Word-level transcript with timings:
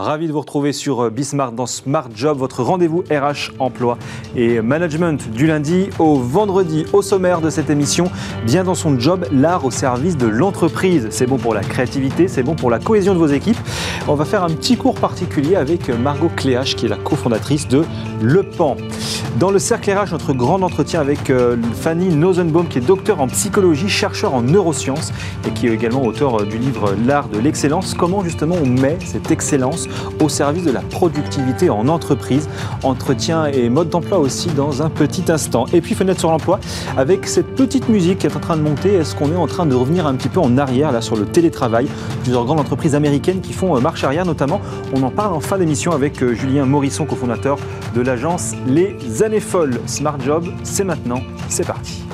Ravi 0.00 0.28
de 0.28 0.32
vous 0.32 0.40
retrouver 0.40 0.72
sur 0.72 1.10
Bismart 1.10 1.50
dans 1.50 1.66
Smart 1.66 2.08
Job, 2.14 2.38
votre 2.38 2.62
rendez-vous 2.62 3.02
RH, 3.10 3.50
emploi 3.58 3.98
et 4.36 4.60
management 4.60 5.28
du 5.32 5.48
lundi 5.48 5.88
au 5.98 6.14
vendredi. 6.14 6.86
Au 6.92 7.02
sommaire 7.02 7.40
de 7.40 7.50
cette 7.50 7.68
émission, 7.68 8.08
bien 8.46 8.62
dans 8.62 8.76
son 8.76 9.00
job, 9.00 9.26
l'art 9.32 9.64
au 9.64 9.72
service 9.72 10.16
de 10.16 10.28
l'entreprise. 10.28 11.08
C'est 11.10 11.26
bon 11.26 11.36
pour 11.36 11.52
la 11.52 11.62
créativité, 11.62 12.28
c'est 12.28 12.44
bon 12.44 12.54
pour 12.54 12.70
la 12.70 12.78
cohésion 12.78 13.12
de 13.12 13.18
vos 13.18 13.26
équipes. 13.26 13.58
On 14.06 14.14
va 14.14 14.24
faire 14.24 14.44
un 14.44 14.50
petit 14.50 14.76
cours 14.76 14.94
particulier 14.94 15.56
avec 15.56 15.88
Margot 15.88 16.30
Cléache, 16.36 16.76
qui 16.76 16.86
est 16.86 16.88
la 16.88 16.96
cofondatrice 16.96 17.66
de 17.66 17.82
Le 18.22 18.44
Pan. 18.44 18.76
Dans 19.40 19.50
le 19.50 19.58
cercle 19.58 19.90
RH, 19.90 20.12
notre 20.12 20.32
grand 20.32 20.62
entretien 20.62 21.00
avec 21.00 21.30
euh, 21.30 21.56
Fanny 21.74 22.08
Nosenbaum, 22.08 22.68
qui 22.68 22.78
est 22.78 22.86
docteur 22.86 23.20
en 23.20 23.28
psychologie, 23.28 23.88
chercheur 23.88 24.34
en 24.34 24.42
neurosciences 24.42 25.12
et 25.46 25.50
qui 25.50 25.66
est 25.66 25.72
également 25.72 26.02
auteur 26.02 26.44
du 26.44 26.58
livre 26.58 26.94
L'art 27.06 27.28
de 27.28 27.38
l'excellence. 27.38 27.94
Comment 27.94 28.22
justement 28.22 28.56
on 28.62 28.66
met 28.66 28.96
cette 29.04 29.30
excellence 29.30 29.87
au 30.20 30.28
service 30.28 30.64
de 30.64 30.70
la 30.70 30.80
productivité 30.80 31.70
en 31.70 31.88
entreprise. 31.88 32.48
Entretien 32.82 33.46
et 33.46 33.68
mode 33.68 33.88
d'emploi 33.90 34.18
aussi 34.18 34.48
dans 34.48 34.82
un 34.82 34.90
petit 34.90 35.30
instant. 35.30 35.66
Et 35.72 35.80
puis 35.80 35.94
fenêtre 35.94 36.20
sur 36.20 36.30
l'emploi 36.30 36.60
avec 36.96 37.26
cette 37.26 37.54
petite 37.54 37.88
musique 37.88 38.18
qui 38.18 38.26
est 38.26 38.36
en 38.36 38.40
train 38.40 38.56
de 38.56 38.62
monter. 38.62 38.94
Est-ce 38.94 39.14
qu'on 39.14 39.32
est 39.32 39.36
en 39.36 39.46
train 39.46 39.66
de 39.66 39.74
revenir 39.74 40.06
un 40.06 40.14
petit 40.14 40.28
peu 40.28 40.40
en 40.40 40.56
arrière 40.58 40.92
là 40.92 41.00
sur 41.00 41.16
le 41.16 41.24
télétravail? 41.24 41.88
Plusieurs 42.22 42.44
grandes 42.44 42.60
entreprises 42.60 42.94
américaines 42.94 43.40
qui 43.40 43.52
font 43.52 43.76
euh, 43.76 43.80
marche 43.80 44.04
arrière 44.04 44.26
notamment. 44.26 44.60
On 44.94 45.02
en 45.02 45.10
parle 45.10 45.34
en 45.34 45.40
fin 45.40 45.58
d'émission 45.58 45.92
avec 45.92 46.22
euh, 46.22 46.34
Julien 46.34 46.64
Morisson, 46.64 47.04
cofondateur 47.04 47.58
de 47.94 48.00
l'agence 48.00 48.52
Les 48.66 49.22
Années 49.22 49.40
Folles. 49.40 49.80
Smart 49.86 50.18
Job, 50.24 50.46
c'est 50.62 50.84
maintenant, 50.84 51.20
c'est 51.48 51.66
parti. 51.66 52.07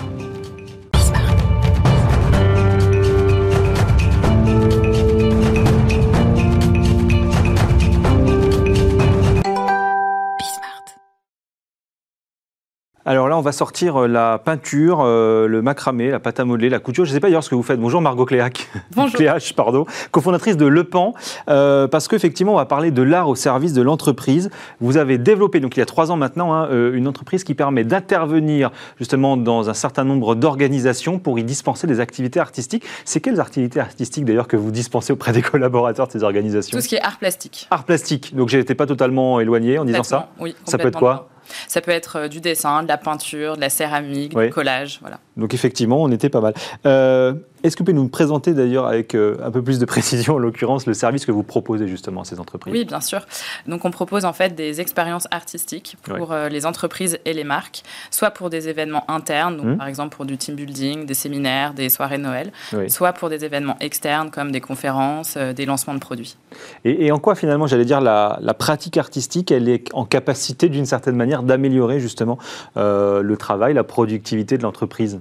Alors 13.06 13.28
là, 13.28 13.36
on 13.36 13.42
va 13.42 13.52
sortir 13.52 14.05
euh, 14.05 14.06
la 14.08 14.38
peinture, 14.38 15.02
euh, 15.02 15.47
le 15.47 15.60
macramé, 15.60 16.10
la 16.10 16.20
pâte 16.20 16.41
à 16.41 16.47
modeler, 16.47 16.70
la 16.70 16.78
couture. 16.78 17.05
Je 17.05 17.11
ne 17.11 17.14
sais 17.14 17.20
pas 17.20 17.27
d'ailleurs 17.27 17.44
ce 17.44 17.50
que 17.50 17.55
vous 17.55 17.62
faites. 17.62 17.78
Bonjour 17.78 18.00
Margot 18.00 18.24
Cléac. 18.24 18.66
Bonjour. 18.96 19.12
Cléache, 19.16 19.52
pardon. 19.52 19.84
Cofondatrice 20.11 20.56
de 20.56 20.64
Le 20.64 20.84
Pan. 20.84 21.12
Euh, 21.50 21.86
parce 21.86 22.08
qu'effectivement, 22.08 22.55
on 22.55 22.56
va 22.56 22.64
parler 22.64 22.91
de 22.92 23.02
l'art 23.02 23.28
au 23.28 23.34
service 23.34 23.74
de 23.74 23.83
l'entreprise. 23.83 24.48
Vous 24.80 24.96
avez 24.96 25.19
développé, 25.19 25.61
donc 25.61 25.77
il 25.77 25.80
y 25.80 25.83
a 25.83 25.86
trois 25.86 26.12
ans 26.12 26.16
maintenant, 26.16 26.55
hein, 26.55 26.66
une 26.94 27.06
entreprise 27.06 27.44
qui 27.44 27.52
permet 27.52 27.84
d'intervenir 27.84 28.70
justement 28.98 29.36
dans 29.36 29.68
un 29.68 29.74
certain 29.74 30.05
nombre 30.05 30.34
d'organisations 30.34 31.18
pour 31.18 31.39
y 31.39 31.44
dispenser 31.44 31.86
des 31.86 32.00
activités 32.00 32.41
artistiques. 32.41 32.84
C'est 33.05 33.20
quelles 33.20 33.39
activités 33.39 33.80
artistiques 33.80 34.24
d'ailleurs 34.24 34.48
que 34.48 34.56
vous 34.56 34.70
dispensez 34.70 35.12
auprès 35.12 35.33
des 35.33 35.42
collaborateurs 35.42 36.06
de 36.06 36.12
ces 36.12 36.22
organisations? 36.22 36.78
Tout 36.78 36.83
ce 36.83 36.89
qui 36.89 36.94
est 36.94 37.02
art 37.02 37.18
plastique. 37.18 37.68
Art 37.70 37.84
plastique. 37.84 38.34
Donc 38.34 38.48
j'étais 38.48 38.74
pas 38.74 38.86
totalement 38.86 39.41
éloigné 39.41 39.78
en 39.78 39.84
disant 39.84 40.05
ça. 40.05 40.30
Oui, 40.41 40.56
ça 40.64 40.78
peut 40.78 40.89
être 40.89 40.98
quoi? 40.98 41.28
Ça 41.69 41.81
peut 41.81 41.91
être 41.91 42.17
euh, 42.17 42.28
du 42.28 42.41
dessin, 42.41 42.83
de 42.83 42.89
la 42.89 42.98
peinture, 42.98 43.56
de 43.56 43.61
la 43.61 43.70
céramique, 43.70 44.37
du 44.37 44.50
collage. 44.50 44.98
Voilà. 45.00 45.19
Donc 45.37 45.55
effectivement, 45.55 46.03
on 46.03 46.11
était 46.11 46.28
pas 46.28 46.41
mal. 46.41 46.55
Euh, 46.86 47.34
est-ce 47.65 47.77
que 47.77 47.81
vous 47.81 47.87
pouvez 47.87 47.97
nous 47.97 48.09
présenter 48.09 48.53
d'ailleurs 48.53 48.87
avec 48.87 49.15
euh, 49.15 49.39
un 49.43 49.51
peu 49.51 49.62
plus 49.62 49.79
de 49.79 49.84
précision, 49.87 50.34
en 50.34 50.39
l'occurrence, 50.39 50.87
le 50.87 50.93
service 50.93 51.25
que 51.25 51.33
vous 51.33 51.43
proposez 51.43 51.89
justement 51.89 52.20
à 52.20 52.25
ces 52.25 52.39
entreprises? 52.39 52.73
Oui, 52.73 52.84
bien 52.84 53.01
sûr. 53.01 53.27
Donc 53.67 53.87
on 53.87 53.91
propose 53.91 54.27
en 54.27 54.34
fait 54.34 54.55
des 54.55 54.83
expériences 54.83 55.27
artistiques 55.31 55.97
pour 56.03 56.33
euh, 56.33 56.51
les 56.51 56.67
entreprises 56.67 57.19
et 57.25 57.33
les 57.33 57.45
marques, 57.45 57.83
soit 58.11 58.31
pour 58.31 58.51
des 58.51 58.69
événements 58.69 59.11
internes, 59.11 59.57
donc, 59.57 59.67
mmh. 59.67 59.77
par 59.79 59.87
exemple 59.87 60.15
pour 60.15 60.27
du 60.27 60.37
team 60.37 60.55
building, 60.55 61.07
des 61.07 61.15
séminaires, 61.15 61.73
des 61.73 61.89
soirées 61.89 62.19
Noël, 62.19 62.53
soit 62.89 63.15
pour 63.15 63.31
des 63.31 63.45
événements 63.47 63.77
externes 63.81 64.31
comme 64.31 64.53
des 64.53 64.61
conférences, 64.61 65.35
euh, 65.39 65.55
des 65.55 65.65
lancements 65.65 65.95
de 65.95 66.01
produits. 66.01 66.37
Et, 66.85 67.11
en 67.11 67.19
quoi 67.19 67.35
finalement, 67.35 67.67
j'allais 67.67 67.85
dire, 67.85 68.01
la, 68.01 68.39
pratique 68.58 68.98
artistique, 68.98 69.51
elle 69.51 69.69
est 69.69 69.89
en 69.95 70.05
capacité 70.05 70.69
d'une 70.69 70.85
certaine 70.85 71.17
manière 71.17 71.42
d'améliorer 71.42 71.98
justement 71.98 72.39
le 72.77 73.35
travail, 73.36 73.74
la 73.74 73.85
productivité 73.85 74.58
de 74.58 74.63
l'entreprise? 74.63 75.20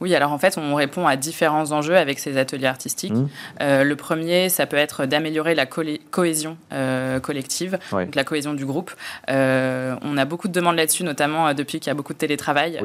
Oui, 0.00 0.14
alors 0.14 0.32
en 0.32 0.38
fait, 0.38 0.58
on 0.58 0.74
répond 0.74 1.06
à 1.06 1.16
différents 1.16 1.72
enjeux 1.72 1.83
avec 1.92 2.18
ces 2.18 2.38
ateliers 2.38 2.66
artistiques. 2.66 3.12
Mmh. 3.12 3.28
Euh, 3.60 3.84
le 3.84 3.96
premier, 3.96 4.48
ça 4.48 4.66
peut 4.66 4.76
être 4.76 5.06
d'améliorer 5.06 5.54
la 5.54 5.66
cohésion 5.66 6.56
euh, 6.72 7.20
collective, 7.20 7.78
donc 7.90 8.14
la 8.14 8.24
cohésion 8.24 8.54
du 8.54 8.66
groupe. 8.66 8.92
Euh, 9.30 9.94
on 10.02 10.16
a 10.16 10.24
beaucoup 10.24 10.48
de 10.48 10.52
demandes 10.52 10.76
là-dessus, 10.76 11.04
notamment 11.04 11.52
depuis 11.54 11.80
qu'il 11.80 11.88
y 11.88 11.90
a 11.90 11.94
beaucoup 11.94 12.12
de 12.12 12.18
télétravail, 12.18 12.80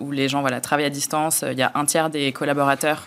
où 0.00 0.10
les 0.10 0.28
gens 0.28 0.40
voilà, 0.40 0.60
travaillent 0.60 0.86
à 0.86 0.90
distance. 0.90 1.44
Il 1.50 1.58
y 1.58 1.62
a 1.62 1.72
un 1.74 1.84
tiers 1.84 2.10
des 2.10 2.32
collaborateurs 2.32 3.06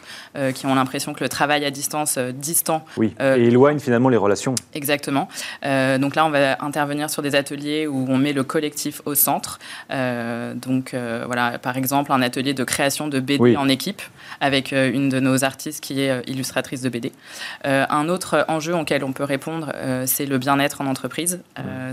qui 0.54 0.66
ont 0.66 0.76
l'impression 0.76 1.14
que 1.14 1.24
le 1.24 1.30
travail 1.30 1.66
à 1.66 1.72
distance 1.72 2.18
distant... 2.18 2.86
Oui, 2.98 3.14
et 3.20 3.48
éloigne 3.48 3.80
finalement 3.80 4.10
les 4.10 4.18
relations. 4.18 4.56
Exactement. 4.74 5.28
donc 5.64 6.16
là, 6.16 6.26
on 6.26 6.30
va 6.30 6.58
intervenir 6.64 7.10
sur 7.10 7.22
des 7.22 7.36
ateliers 7.36 7.88
où 7.88 8.06
on 8.10 8.18
met 8.18 8.34
le 8.34 8.44
collectif 8.44 9.02
au 9.06 9.16
centre. 9.16 9.60
donc 9.90 10.96
voilà, 11.26 11.58
par 11.60 11.78
exemple, 11.78 12.12
un 12.12 12.22
atelier 12.22 12.54
de 12.54 12.64
création 12.64 13.08
de 13.08 13.20
BD 13.20 13.56
en 13.56 13.68
équipe 13.68 14.02
avec 14.40 14.72
une 14.72 15.10
de 15.10 15.20
nos 15.20 15.37
artistes 15.44 15.84
qui 15.84 16.02
est 16.02 16.10
euh, 16.10 16.22
illustratrice 16.28 16.82
de 16.82 16.90
BD. 16.90 17.12
Euh, 17.66 17.86
un 17.90 18.10
autre 18.10 18.46
enjeu 18.48 18.76
auquel 18.76 19.04
on 19.04 19.14
peut 19.14 19.24
répondre, 19.24 19.72
euh, 19.76 20.04
c'est 20.06 20.26
le 20.26 20.38
bien-être 20.38 20.82
en 20.82 20.88
entreprise. 20.88 21.42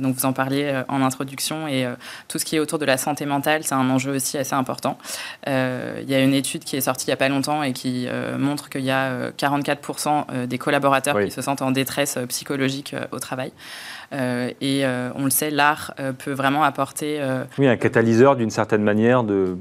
donc 0.01 0.15
vous 0.17 0.27
en 0.27 0.33
parliez 0.33 0.83
en 0.89 1.03
introduction 1.03 1.69
et 1.69 1.87
tout 2.29 2.39
ce 2.39 2.45
qui 2.45 2.57
est 2.57 2.59
autour 2.59 2.79
de 2.79 2.85
la 2.85 2.97
santé 2.97 3.27
mentale, 3.27 3.65
c'est 3.65 3.75
un 3.75 3.89
enjeu 3.91 4.15
aussi 4.15 4.39
assez 4.39 4.55
important. 4.55 4.99
Il 5.47 6.09
y 6.09 6.15
a 6.15 6.21
une 6.21 6.35
étude 6.35 6.65
qui 6.65 6.77
est 6.77 6.81
sortie 6.81 7.07
il 7.07 7.11
n'y 7.11 7.15
a 7.15 7.17
pas 7.17 7.29
longtemps 7.29 7.63
et 7.63 7.73
qui 7.73 8.07
montre 8.39 8.69
qu'il 8.69 8.85
y 8.85 8.91
a 8.91 9.31
44% 9.31 10.47
des 10.47 10.59
collaborateurs 10.59 11.19
qui 11.25 11.31
se 11.31 11.43
sentent 11.43 11.63
en 11.63 11.71
détresse 11.71 12.19
psychologique 12.29 12.95
au 13.13 13.19
travail. 13.19 13.53
Et 14.61 14.85
on 15.17 15.25
le 15.25 15.31
sait, 15.31 15.51
l'art 15.51 15.95
peut 16.19 16.33
vraiment 16.33 16.63
apporter. 16.63 17.21
oui, 17.59 17.67
un 17.67 17.77
catalyseur 17.77 18.37
d'une 18.37 18.51
certaine 18.51 18.83
manière 18.83 19.25
de, 19.25 19.57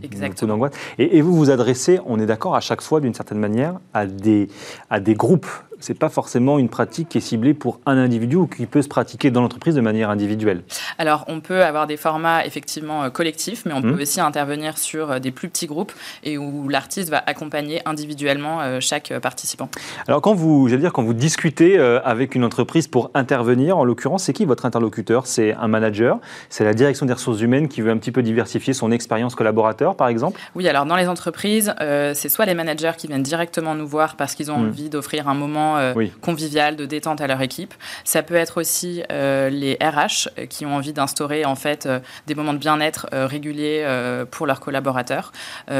d'angoisse. 0.46 0.74
Et, 0.97 1.18
et, 1.18 1.22
vous 1.22 1.36
vous 1.36 1.50
adressez, 1.50 2.00
on 2.06 2.19
est 2.19 2.25
d'accord, 2.25 2.56
à 2.56 2.62
chaque 2.62 2.81
fois 2.81 3.00
d'une 3.00 3.13
certaine 3.13 3.40
manière, 3.40 3.80
à 3.94 4.06
des, 4.06 4.50
à 4.90 5.00
des 5.00 5.13
groupes 5.13 5.47
c'est 5.83 5.94
pas 5.94 6.09
forcément 6.09 6.59
une 6.59 6.69
pratique 6.69 7.09
qui 7.09 7.17
est 7.17 7.21
ciblée 7.21 7.53
pour 7.53 7.79
un 7.85 7.97
individu 7.97 8.38
ou 8.38 8.47
qui 8.47 8.66
peut 8.66 8.81
se 8.81 8.88
pratiquer 8.88 9.31
dans 9.31 9.41
l'entreprise 9.41 9.75
de 9.75 9.81
manière 9.81 10.09
individuelle. 10.09 10.63
Alors, 10.97 11.25
on 11.27 11.41
peut 11.41 11.61
avoir 11.61 11.88
des 11.88 11.97
formats 11.97 12.45
effectivement 12.45 13.03
euh, 13.03 13.09
collectifs, 13.09 13.66
mais 13.66 13.73
on 13.73 13.81
peut 13.81 13.91
mmh. 13.91 14.01
aussi 14.01 14.21
intervenir 14.21 14.77
sur 14.77 15.11
euh, 15.11 15.19
des 15.19 15.31
plus 15.31 15.49
petits 15.49 15.67
groupes 15.67 15.91
et 16.23 16.38
où 16.38 16.69
l'artiste 16.69 17.09
va 17.09 17.21
accompagner 17.25 17.81
individuellement 17.85 18.61
euh, 18.61 18.79
chaque 18.79 19.11
participant. 19.19 19.67
Alors, 20.07 20.21
quand 20.21 20.33
vous, 20.33 20.69
j'allais 20.69 20.81
dire, 20.81 20.94
quand 20.94 21.03
vous 21.03 21.13
discutez 21.13 21.77
avec 21.79 22.35
une 22.35 22.44
entreprise 22.45 22.88
pour 22.88 23.11
intervenir, 23.13 23.77
en 23.77 23.83
l'occurrence, 23.83 24.23
c'est 24.23 24.33
qui 24.33 24.45
votre 24.45 24.65
interlocuteur? 24.65 25.27
C'est 25.27 25.53
un 25.53 25.67
manager 25.67 26.19
C'est 26.50 26.63
la 26.63 26.73
direction 26.73 27.05
des 27.05 27.13
ressources 27.13 27.41
humaines 27.41 27.67
qui 27.67 27.81
veut 27.81 27.91
un 27.91 27.97
petit 27.97 28.11
peu 28.11 28.23
diversifier 28.23 28.73
son 28.73 28.91
expérience 28.91 29.35
collaborateur, 29.35 29.95
par 29.95 30.07
exemple? 30.07 30.39
Oui, 30.55 30.67
alors 30.67 30.85
dans 30.85 30.95
les 30.95 31.07
entreprises, 31.07 31.73
c'est 31.79 32.29
soit 32.29 32.45
les 32.45 32.53
managers 32.53 32.94
qui 32.97 33.07
viennent 33.07 33.23
directement 33.23 33.75
nous 33.75 33.88
voir 33.88 34.15
parce 34.15 34.35
qu'ils 34.35 34.51
ont 34.51 34.57
mmh. 34.57 34.67
envie 34.67 34.89
d'offrir 34.89 35.27
un 35.27 35.33
moment 35.33 35.72
euh, 35.78 36.07
convivial, 36.22 36.75
de 36.75 36.85
détente 36.85 37.22
à 37.22 37.28
leur 37.28 37.41
équipe. 37.41 37.73
Ça 38.03 38.23
peut 38.23 38.35
être 38.35 38.59
aussi 38.59 39.03
euh, 39.11 39.50
les 39.50 39.78
RH 39.81 40.29
euh, 40.38 40.45
qui 40.45 40.66
ont 40.66 40.75
envie 40.75 40.94
d'instaurer 40.94 41.45
en 41.45 41.56
fait 41.56 41.88
des 42.28 42.35
moments 42.35 42.53
de 42.53 42.57
bien-être 42.57 43.07
réguliers 43.11 43.85
pour 44.31 44.47
leurs 44.47 44.59
collaborateurs. 44.59 45.31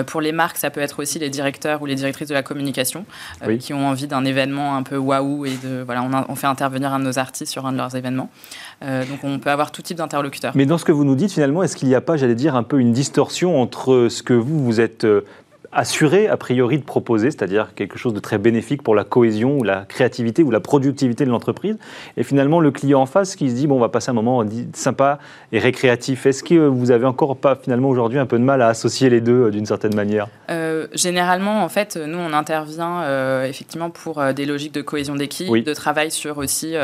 pour 0.07 0.21
les 0.21 0.31
marques, 0.31 0.57
ça 0.57 0.69
peut 0.69 0.81
être 0.81 1.01
aussi 1.01 1.19
les 1.19 1.29
directeurs 1.29 1.81
ou 1.81 1.85
les 1.85 1.95
directrices 1.95 2.27
de 2.27 2.33
la 2.33 2.43
communication 2.43 3.05
qui 3.59 3.73
ont 3.73 3.87
envie 3.87 4.07
d'un 4.07 4.25
événement 4.25 4.75
un 4.75 4.83
peu 4.83 4.97
waouh 4.97 5.45
et 5.45 5.57
de 5.63 5.83
voilà, 5.83 6.03
on, 6.03 6.11
on, 6.31 6.35
fait 6.35 6.47
intervenir 6.47 6.93
un 6.93 6.99
de 6.99 7.05
nos 7.05 7.19
artistes 7.19 7.51
sur 7.51 7.65
un 7.65 7.71
de 7.71 7.77
leurs 7.77 7.95
événements. 7.95 8.29
donc 8.81 9.23
on 9.23 9.39
peut 9.39 9.49
avoir 9.49 9.71
tout 9.71 9.81
type 9.81 9.97
d'interlocuteurs. 9.97 10.53
Mais 10.55 10.65
dans 10.65 10.77
ce 10.77 10.85
que 10.85 10.91
vous 10.91 11.05
nous 11.05 11.15
dites 11.15 11.31
finalement, 11.31 11.63
est-ce 11.63 11.75
qu'il 11.75 11.87
n'y 11.87 11.95
a 11.95 12.01
pas, 12.01 12.17
j'allais 12.17 12.35
dire, 12.35 12.55
un 12.55 12.63
peu 12.63 12.79
une 12.79 12.93
distorsion 12.93 13.61
entre 13.61 14.07
ce 14.09 14.23
que 14.23 14.33
vous 14.33 14.63
vous 14.63 14.81
êtes 14.81 15.05
assuré 15.75 16.28
a 16.28 16.38
priori 16.38 16.77
de 16.77 16.83
proposer, 16.83 17.31
c'est-à-dire 17.31 17.74
quelque 17.75 17.97
chose 17.97 18.13
de 18.13 18.19
très 18.19 18.38
bénéfique 18.38 18.83
pour 18.83 18.95
la 18.95 19.03
cohésion 19.03 19.57
ou 19.57 19.63
la 19.63 19.86
créativité 19.88 20.44
ou 20.44 20.51
la 20.51 20.59
productivité 20.59 21.25
de 21.25 21.30
l'entreprise. 21.30 21.77
Et 22.18 22.24
finalement, 22.24 22.59
le 22.59 22.71
client 22.71 23.01
en 23.01 23.06
face 23.06 23.36
qui 23.36 23.50
se 23.50 23.56
dit, 23.56 23.68
bon, 23.68 23.77
on 23.77 23.80
va 23.80 23.89
passer 23.89 24.12
un 24.12 24.13
moment 24.13 24.44
sympa 24.74 25.19
et 25.51 25.59
récréatif. 25.59 26.25
Est-ce 26.25 26.44
que 26.44 26.56
vous 26.56 26.92
avez 26.92 27.06
encore 27.06 27.38
pas 27.38 27.56
finalement 27.56 27.89
aujourd'hui 27.89 28.19
un 28.19 28.25
peu 28.25 28.38
de 28.38 28.44
mal 28.44 28.62
à 28.62 28.68
associer 28.68 29.09
les 29.09 29.21
deux 29.21 29.47
euh, 29.47 29.51
d'une 29.51 29.65
certaine 29.65 29.95
manière? 29.95 30.27
Euh, 30.50 30.88
Généralement, 30.94 31.63
en 31.63 31.69
fait, 31.69 31.97
nous, 31.97 32.18
on 32.18 32.33
intervient 32.33 33.01
euh, 33.03 33.45
effectivement 33.45 33.89
pour 33.89 34.21
des 34.33 34.45
logiques 34.45 34.74
de 34.74 34.81
cohésion 34.81 35.15
d'équipe, 35.15 35.51
de 35.51 35.74
travail 35.74 36.12
sur 36.12 36.38
aussi 36.38 36.75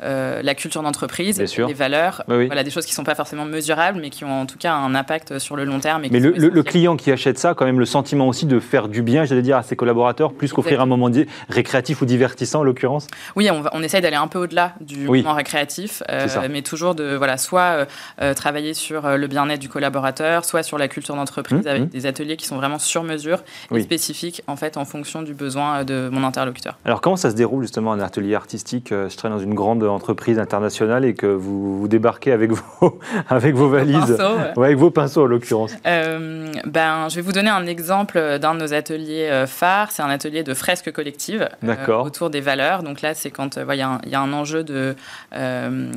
la 0.00 0.54
culture 0.54 0.82
d'entreprise, 0.82 1.38
les 1.38 1.74
valeurs, 1.74 2.22
voilà, 2.26 2.64
des 2.64 2.70
choses 2.70 2.86
qui 2.86 2.92
ne 2.92 2.96
sont 2.96 3.04
pas 3.04 3.14
forcément 3.14 3.44
mesurables, 3.44 4.00
mais 4.00 4.10
qui 4.10 4.24
ont 4.24 4.40
en 4.42 4.46
tout 4.46 4.58
cas 4.58 4.74
un 4.74 4.94
impact 4.94 5.38
sur 5.38 5.56
le 5.56 5.64
long 5.64 5.80
terme. 5.80 6.02
mais 6.10 6.20
le, 6.20 6.30
le 6.30 6.62
client 6.62 6.96
qui 6.96 7.10
achète 7.10 7.38
ça, 7.38 7.54
quand 7.54 7.64
même, 7.64 7.78
le 7.78 7.86
sentiment 7.86 8.29
aussi 8.30 8.46
de 8.46 8.58
faire 8.60 8.88
du 8.88 9.02
bien, 9.02 9.24
j'allais 9.24 9.42
dire, 9.42 9.56
à 9.56 9.62
ses 9.62 9.76
collaborateurs, 9.76 10.32
plus 10.32 10.52
qu'offrir 10.52 10.80
un 10.80 10.86
moment 10.86 11.10
récréatif 11.48 12.02
ou 12.02 12.06
divertissant 12.06 12.60
en 12.60 12.62
l'occurrence. 12.62 13.06
Oui, 13.36 13.48
on, 13.50 13.62
on 13.72 13.82
essaye 13.82 14.00
d'aller 14.00 14.16
un 14.16 14.26
peu 14.26 14.38
au-delà 14.38 14.74
du 14.80 15.06
moment 15.06 15.34
récréatif, 15.34 16.02
euh, 16.10 16.26
mais 16.50 16.62
toujours 16.62 16.94
de 16.94 17.14
voilà, 17.14 17.36
soit 17.36 17.60
euh, 17.60 17.84
euh, 18.22 18.34
travailler 18.34 18.74
sur 18.74 19.16
le 19.16 19.26
bien-être 19.26 19.60
du 19.60 19.68
collaborateur, 19.68 20.44
soit 20.44 20.62
sur 20.62 20.78
la 20.78 20.88
culture 20.88 21.14
d'entreprise 21.14 21.64
mmh, 21.64 21.68
avec 21.68 21.82
mmh. 21.82 21.88
des 21.88 22.06
ateliers 22.06 22.36
qui 22.36 22.46
sont 22.46 22.56
vraiment 22.56 22.78
sur 22.78 22.90
sur 22.90 23.04
mesure 23.04 23.44
et 23.72 23.80
spécifique 23.82 24.42
en 24.48 24.56
fait 24.56 24.76
en 24.76 24.84
fonction 24.84 25.22
du 25.22 25.32
besoin 25.32 25.84
de 25.84 26.10
mon 26.12 26.24
interlocuteur. 26.24 26.76
Alors 26.84 27.00
comment 27.00 27.14
ça 27.14 27.30
se 27.30 27.36
déroule 27.36 27.62
justement 27.62 27.92
un 27.92 28.00
atelier 28.00 28.34
artistique 28.34 28.88
Je 28.90 29.16
travaille 29.16 29.38
dans 29.38 29.44
une 29.44 29.54
grande 29.54 29.84
entreprise 29.84 30.40
internationale 30.40 31.04
et 31.04 31.14
que 31.14 31.26
vous, 31.26 31.78
vous 31.78 31.86
débarquez 31.86 32.32
avec 32.32 32.50
vos, 32.80 32.98
avec 33.28 33.54
vos 33.54 33.68
valises, 33.68 34.18
avec 34.56 34.76
vos 34.76 34.90
pinceaux 34.90 35.22
en 35.22 35.26
l'occurrence. 35.26 35.72
ben, 35.84 37.08
je 37.08 37.14
vais 37.14 37.22
vous 37.22 37.30
donner 37.30 37.50
un 37.50 37.66
exemple 37.66 38.19
d'un 38.38 38.54
de 38.54 38.60
nos 38.60 38.74
ateliers 38.74 39.44
phares. 39.46 39.90
C'est 39.92 40.02
un 40.02 40.10
atelier 40.10 40.42
de 40.42 40.54
fresques 40.54 40.92
collectives 40.92 41.48
autour 41.88 42.30
des 42.30 42.40
valeurs. 42.40 42.82
Donc 42.82 43.02
là, 43.02 43.14
c'est 43.14 43.30
quand 43.30 43.56
il 43.56 43.74
y, 43.74 44.10
y, 44.10 44.14
a 44.14 44.20
un 44.20 44.32
enjeu 44.32 44.64
de 44.64 44.94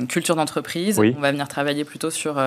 culture 0.08 0.36
d'entreprise. 0.36 0.98
On 0.98 1.20
va 1.20 1.32
venir 1.32 1.48
travailler 1.48 1.84
plutôt 1.84 2.10
sur 2.10 2.42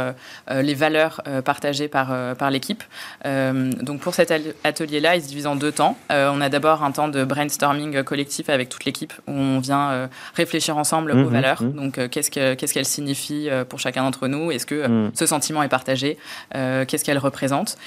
les 0.50 0.74
valeurs 0.74 1.22
partagées 1.46 1.88
par, 1.88 2.36
par 2.36 2.52
l'équipe. 2.52 2.84
donc 3.26 4.00
pour 4.00 4.14
cet 4.14 4.34
atelier-là, 4.64 5.16
il 5.16 5.22
se 5.22 5.28
divise 5.28 5.48
en 5.48 5.56
deux 5.56 5.72
temps. 5.72 5.98
on 6.10 6.42
a 6.42 6.50
d'abord 6.50 6.84
un 6.84 6.92
temps 6.92 7.08
de 7.08 7.24
brainstorming 7.24 8.04
collectif 8.04 8.50
avec 8.50 8.70
toute 8.70 8.86
l'équipe 8.86 9.14
où 9.28 9.34
on 9.34 9.60
vient 9.60 10.10
réfléchir 10.36 10.78
ensemble 10.78 11.12
aux 11.12 11.16
mmh, 11.16 11.30
valeurs. 11.30 11.62
Mmh. 11.62 11.72
Donc 11.74 12.10
qu'est-ce 12.10 12.30
qu'est-ce 12.30 12.74
qu'elles 12.74 12.86
signifient 12.86 13.50
pour 13.70 13.80
chacun 13.80 14.04
d'entre 14.04 14.28
nous? 14.28 14.52
Est-ce 14.52 14.66
que 14.66 14.88
mmh. 14.88 15.12
ce 15.14 15.26
sentiment 15.26 15.64
est 15.64 15.70
partagé? 15.70 16.18
Qu'est-ce 16.54 17.04
qu'elle 17.04 17.18
représente 17.18 17.78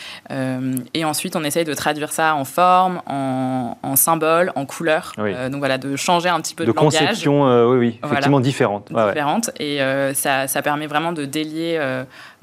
Et 0.94 1.04
ensuite, 1.04 1.36
on 1.36 1.44
essaye 1.44 1.64
de 1.64 1.74
traduire 1.80 2.12
ça 2.12 2.34
en 2.34 2.44
forme, 2.44 3.00
en, 3.06 3.76
en 3.82 3.96
symbole, 3.96 4.52
en 4.54 4.66
couleur. 4.66 5.12
donc 5.16 5.58
voilà, 5.58 5.78
de 5.78 5.96
changer 5.96 6.28
un 6.28 6.40
petit 6.40 6.54
peu 6.54 6.64
de, 6.64 6.72
de 6.72 6.76
conception, 6.76 7.66
oui, 7.68 7.78
oui, 7.78 8.00
effectivement 8.04 8.40
différente. 8.40 8.92
différente. 8.92 9.50
Et 9.58 9.80
ça, 10.14 10.46
ça, 10.46 10.62
permet 10.62 10.86
vraiment 10.86 11.12
de 11.12 11.24
délier 11.24 11.80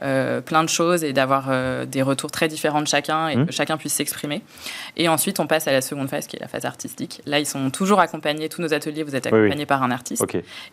euh, 0.03 0.41
plein 0.41 0.63
de 0.63 0.69
choses 0.69 1.03
et 1.03 1.11
d'avoir 1.11 1.47
euh, 1.49 1.85
des 1.85 2.03
retours 2.03 2.29
très 2.29 2.47
différents 2.47 2.81
de 2.81 2.87
chacun 2.87 3.29
et 3.29 3.35
mmh. 3.35 3.47
que 3.47 3.51
chacun 3.51 3.77
puisse 3.77 3.93
s'exprimer. 3.93 4.43
Et 4.95 5.09
ensuite, 5.09 5.39
on 5.39 5.47
passe 5.47 5.67
à 5.67 5.71
la 5.71 5.81
seconde 5.81 6.07
phase 6.07 6.27
qui 6.27 6.35
est 6.35 6.39
la 6.39 6.47
phase 6.47 6.65
artistique. 6.65 7.21
Là, 7.25 7.39
ils 7.39 7.47
sont 7.47 7.71
toujours 7.71 7.99
accompagnés, 7.99 8.47
tous 8.47 8.61
nos 8.61 8.75
ateliers, 8.75 9.01
vous 9.01 9.15
êtes 9.15 9.25
accompagnés 9.25 9.65
par 9.65 9.81
un 9.81 9.89
artiste. 9.89 10.23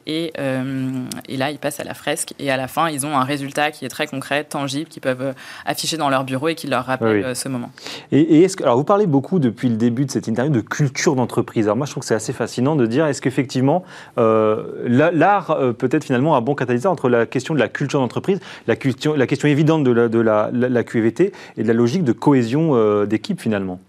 Et, 0.06 0.32
euh, 0.38 0.90
et, 1.26 1.38
là, 1.38 1.50
ils 1.50 1.58
passent 1.58 1.80
à 1.80 1.84
la 1.84 1.94
fresque 1.94 2.34
et 2.38 2.50
à 2.50 2.58
la 2.58 2.68
fin, 2.68 2.90
ils 2.90 3.06
ont 3.06 3.16
un 3.16 3.24
résultat 3.24 3.70
qui 3.70 3.86
est 3.86 3.88
très 3.88 4.06
concret, 4.06 4.44
tangible, 4.44 4.90
qu'ils 4.90 5.00
peuvent 5.00 5.34
afficher 5.64 5.96
dans 5.96 6.10
leur 6.10 6.24
bureau 6.24 6.48
et 6.48 6.54
qui 6.54 6.66
leur 6.66 6.84
rappelle 6.84 7.34
ce 7.34 7.48
moment. 7.48 7.70
Et, 8.12 8.42
est-ce 8.42 8.58
que, 8.58 8.64
alors, 8.64 8.76
vous 8.76 8.84
parlez 8.84 9.06
beaucoup 9.06 9.38
depuis 9.38 9.70
le 9.70 9.76
début 9.76 10.04
de 10.04 10.10
cette 10.10 10.28
interview 10.28 10.52
de 10.52 10.60
culture 10.60 11.16
d'entreprise. 11.16 11.64
Alors 11.64 11.76
moi, 11.76 11.86
je 11.86 11.92
trouve 11.92 12.02
que 12.02 12.06
c'est 12.06 12.14
assez 12.14 12.34
fascinant 12.34 12.76
de 12.76 12.84
dire 12.84 13.06
est-ce 13.06 13.22
qu'effectivement, 13.22 13.84
l'art 14.16 15.58
peut-être 15.78 16.04
finalement 16.04 16.36
un 16.36 16.42
bon 16.42 16.54
catalyseur 16.54 16.92
entre 16.92 17.08
la 17.08 17.24
question 17.24 17.54
de 17.54 17.58
la 17.58 17.68
culture 17.68 18.00
d'entreprise, 18.00 18.38
la 18.66 18.76
culture 18.76 19.13
la 19.16 19.26
question 19.26 19.48
évidente 19.48 19.84
de 19.84 20.20
la, 20.20 20.84
QVT 20.84 21.32
et 21.56 21.62
de 21.62 21.68
la 21.68 21.74
logique 21.74 22.04
de 22.04 22.12
cohésion 22.12 22.74
euh, 22.74 23.06
d'équipe 23.06 23.40
finalement. 23.40 23.80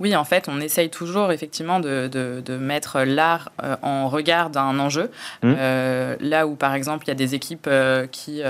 Oui, 0.00 0.14
en 0.14 0.24
fait, 0.24 0.46
on 0.48 0.60
essaye 0.60 0.90
toujours 0.90 1.32
effectivement 1.32 1.80
de, 1.80 2.08
de, 2.08 2.56
mettre 2.56 3.00
l'art 3.00 3.50
euh, 3.62 3.76
en 3.82 4.08
regard 4.08 4.50
d'un 4.50 4.78
enjeu. 4.78 5.10
Mmh. 5.42 5.54
Euh, 5.58 6.16
là 6.20 6.46
où, 6.46 6.54
par 6.54 6.74
exemple, 6.74 7.04
il 7.06 7.08
y 7.08 7.10
a 7.12 7.14
des 7.14 7.34
équipes 7.34 7.68
qui 8.12 8.42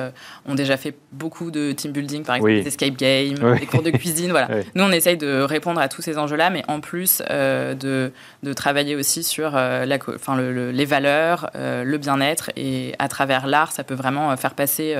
ont 0.47 0.55
déjà 0.55 0.77
fait 0.77 0.95
beaucoup 1.13 1.51
de 1.51 1.73
team 1.73 1.93
building, 1.93 2.25
par 2.25 2.37
exemple 2.37 2.55
des 2.55 2.69
escape 2.69 2.97
games, 2.97 3.59
des 3.59 3.67
cours 3.67 3.83
de 3.83 3.91
cuisine. 3.91 4.31
voilà. 4.31 4.49
Nous, 4.75 4.85
on 4.85 4.93
essaye 4.93 5.17
de 5.17 5.41
répondre 5.41 5.81
à 5.81 5.89
tous 5.89 6.03
ces 6.03 6.19
enjeux-là, 6.19 6.51
mais 6.51 6.63
en 6.69 6.81
plus 6.81 7.23
de, 7.29 8.13
de, 8.43 8.53
travailler 8.53 8.97
aussi 8.97 9.23
sur 9.23 9.53
la, 9.53 9.87
les 9.87 10.85
valeurs, 10.85 11.51
le 11.55 11.97
bien-être. 11.97 12.51
Et 12.57 12.95
à 12.99 13.09
travers 13.09 13.47
l'art, 13.47 13.73
ça 13.73 13.85
peut 13.85 13.95
vraiment 13.95 14.37
faire 14.37 14.55
passer 14.55 14.97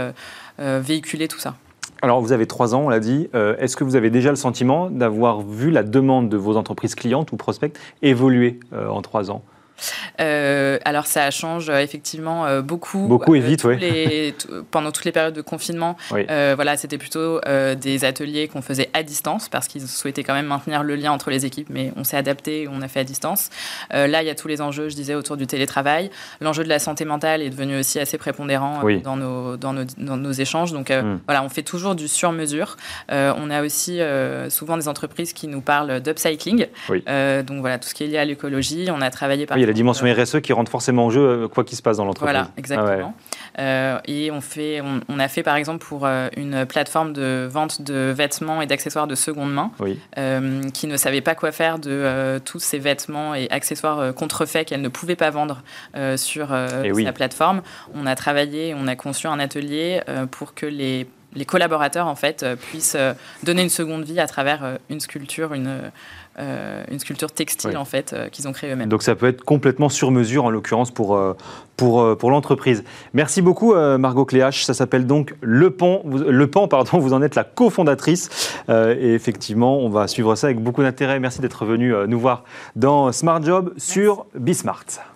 euh, 0.59 0.81
véhiculer 0.83 1.29
tout 1.29 1.39
ça. 1.39 1.55
Alors, 2.03 2.21
vous 2.21 2.33
avez 2.33 2.47
trois 2.47 2.75
ans, 2.75 2.83
on 2.87 2.89
l'a 2.89 3.01
dit. 3.01 3.29
Euh, 3.35 3.57
est-ce 3.59 3.77
que 3.77 3.85
vous 3.85 3.97
avez 3.97 4.11
déjà 4.11 4.31
le 4.31 4.37
sentiment 4.37 4.91
d'avoir 4.91 5.41
vu 5.41 5.71
la 5.71 5.83
demande 5.83 6.29
de 6.29 6.37
vos 6.37 6.57
entreprises 6.57 6.95
clientes 6.95 7.33
ou 7.33 7.37
prospects 7.37 7.77
évoluer 8.03 8.61
euh, 8.73 8.89
en 8.89 9.03
trois 9.03 9.31
ans? 9.31 9.43
Euh, 10.21 10.79
alors 10.85 11.07
ça 11.07 11.31
change 11.31 11.69
euh, 11.69 11.79
effectivement 11.79 12.47
euh, 12.47 12.63
beaucoup. 12.63 13.07
Beaucoup 13.07 13.35
et 13.35 13.41
vite, 13.41 13.65
oui. 13.65 14.35
pendant 14.71 14.93
toutes 14.93 15.05
les 15.05 15.13
périodes 15.13 15.35
de 15.35 15.43
confinement, 15.43 15.97
voilà, 16.11 16.77
c'était 16.77 16.99
plutôt 16.99 17.41
des 17.81 18.05
ateliers 18.05 18.49
qu'on 18.49 18.63
faisait 18.63 18.91
à 18.93 19.03
distance 19.03 19.49
parce 19.49 19.69
qu'ils 19.69 19.87
souhaitaient 19.87 20.25
quand 20.25 20.35
même 20.35 20.47
maintenir 20.47 20.83
le 20.83 20.97
lien 20.97 21.13
entre 21.13 21.31
les 21.31 21.47
équipes, 21.47 21.69
mais 21.71 21.93
on 21.97 22.05
s'est 22.05 22.17
adapté 22.17 22.63
et 22.63 22.69
on 22.69 22.81
a 22.83 22.89
fait 22.89 23.01
à 23.01 23.05
distance. 23.05 23.51
là, 23.91 24.23
il 24.23 24.27
y 24.27 24.31
a 24.31 24.35
tous 24.35 24.49
les 24.49 24.61
enjeux, 24.61 24.89
je 24.89 24.95
disais, 24.95 25.15
autour 25.15 25.37
du 25.37 25.47
télétravail. 25.47 26.11
L'enjeu 26.41 26.65
de 26.65 26.69
la 26.69 26.79
santé 26.79 27.05
mentale 27.05 27.43
est 27.43 27.51
devenu 27.51 27.79
aussi 27.79 27.99
assez 27.99 28.19
prépondérant 28.19 28.83
dans, 29.03 29.17
nos, 29.17 29.57
dans, 29.57 29.73
nos, 29.73 29.85
dans, 29.99 30.17
nos, 30.17 30.33
échanges. 30.33 30.73
Donc 30.73 30.91
hmm. 30.91 31.19
voilà, 31.27 31.43
on 31.43 31.49
fait 31.49 31.63
toujours 31.63 31.95
du 31.95 32.09
sur-mesure. 32.09 32.77
on 33.11 33.51
a 33.51 33.63
aussi 33.63 34.01
souvent 34.49 34.77
des 34.77 34.89
entreprises 34.89 35.33
qui 35.33 35.49
nous 35.49 35.61
parlent 35.61 36.01
d'upcycling. 36.01 36.67
donc 36.89 37.61
voilà, 37.61 37.79
tout 37.79 37.89
ce 37.89 37.95
qui 37.95 38.05
est 38.05 38.09
lié 38.09 38.19
à 38.19 38.25
l'écologie. 38.25 38.89
On 38.91 39.01
a 39.01 39.11
travaillé 39.11 39.47
par 39.47 39.57
la 39.67 39.73
dimension 39.73 40.07
RSE 40.07 40.41
qui 40.41 40.53
rentre 40.53 40.71
forcément 40.71 41.07
en 41.07 41.11
jeu 41.11 41.21
euh, 41.21 41.49
quoi 41.49 41.65
qu'il 41.65 41.77
se 41.77 41.83
passe 41.83 41.99
dans 41.99 42.05
l'entreprise. 42.05 42.33
Voilà, 42.35 42.51
exactement. 42.57 43.15
Ah 43.57 43.61
euh, 43.61 43.99
et 44.07 44.31
on, 44.31 44.41
fait, 44.41 44.83
on, 45.09 45.19
a 45.19 45.29
fait 45.29 45.43
par 45.43 45.57
exemple 45.57 45.85
pour 45.85 46.05
euh, 46.05 46.29
une 46.37 46.67
plateforme 46.67 47.13
de 47.13 47.49
vente 47.51 47.83
de 47.83 48.13
vêtements 48.17 48.61
et 48.61 48.67
d'accessoires 48.67 49.07
de 49.07 49.15
seconde 49.15 49.53
main 49.53 49.71
qui 50.73 50.87
ne 50.87 50.97
savait 50.97 51.21
pas 51.21 51.35
quoi 51.35 51.53
faire 51.53 51.79
de 51.79 52.39
tous 52.45 52.59
ces 52.59 52.79
vêtements 52.79 53.35
et 53.35 53.49
accessoires 53.51 54.15
contrefaits 54.15 54.67
qu'elle 54.67 54.81
ne 54.81 54.89
pouvait 54.89 55.17
pas 55.17 55.31
vendre 55.31 55.63
sur 56.17 56.49
eh 56.55 57.05
sa 57.05 57.13
plateforme. 57.13 57.63
On 57.95 58.07
a 58.07 58.15
travaillé, 58.15 58.75
on 58.79 58.87
a 58.87 58.97
conçu 58.97 59.27
un 59.27 59.39
atelier 59.39 60.01
pour 60.31 60.55
que 60.55 60.67
les 60.67 61.07
les 61.35 61.45
collaborateurs 61.45 62.07
en 62.07 62.15
fait 62.15 62.47
puissent 62.71 62.97
donner 63.43 63.63
une 63.63 63.69
seconde 63.69 64.05
vie 64.05 64.21
à 64.21 64.27
travers 64.27 64.79
une 64.89 65.01
sculpture, 65.01 65.53
une, 65.53 65.91
euh, 66.39 66.85
une 66.91 66.99
sculpture 66.99 67.33
textile 67.33 67.79
en 67.79 67.87
fait 67.87 68.13
euh, 68.13 68.29
qu'ils 68.29 68.47
ont 68.47 68.53
créée 68.53 68.71
eux-mêmes. 68.71 68.91
Donc 68.91 69.03
ça 69.03 69.15
peut 69.15 69.27
être 69.27 69.43
complètement 69.43 69.89
sur 69.89 70.11
mesure 70.11 70.45
en 70.45 70.51
l'occurrence 70.51 70.91
pour, 70.91 71.17
euh, 71.17 71.35
pour, 71.77 72.17
pour 72.19 72.31
l'entreprise. 72.31 72.85
Merci 73.15 73.41
beaucoup 73.41 73.75
Margot 73.75 74.25
Cléache, 74.25 74.65
ça 74.65 74.75
s'appelle 74.75 75.07
donc 75.07 75.35
Le 75.41 75.71
Pan, 75.71 76.03
Le 76.05 76.47
Pan 76.47 76.69
pardon, 76.69 76.99
vous 76.99 77.13
en 77.13 77.23
êtes 77.23 77.35
la 77.35 77.45
cofondatrice 77.45 78.55
et 78.69 79.15
effectivement 79.15 79.79
on 79.79 79.89
va 79.89 80.09
suivre 80.09 80.35
ça 80.35 80.49
avec 80.49 80.61
beaucoup 80.61 80.83
d'intérêt. 80.83 81.21
Merci 81.21 81.41
d'être 81.41 81.65
venu 81.65 81.95
nous 82.07 82.21
voir 82.21 82.45
dans 82.77 83.13
Smart 83.13 83.43
Job 83.43 83.73
sur 83.77 84.27
Bismart. 84.35 85.16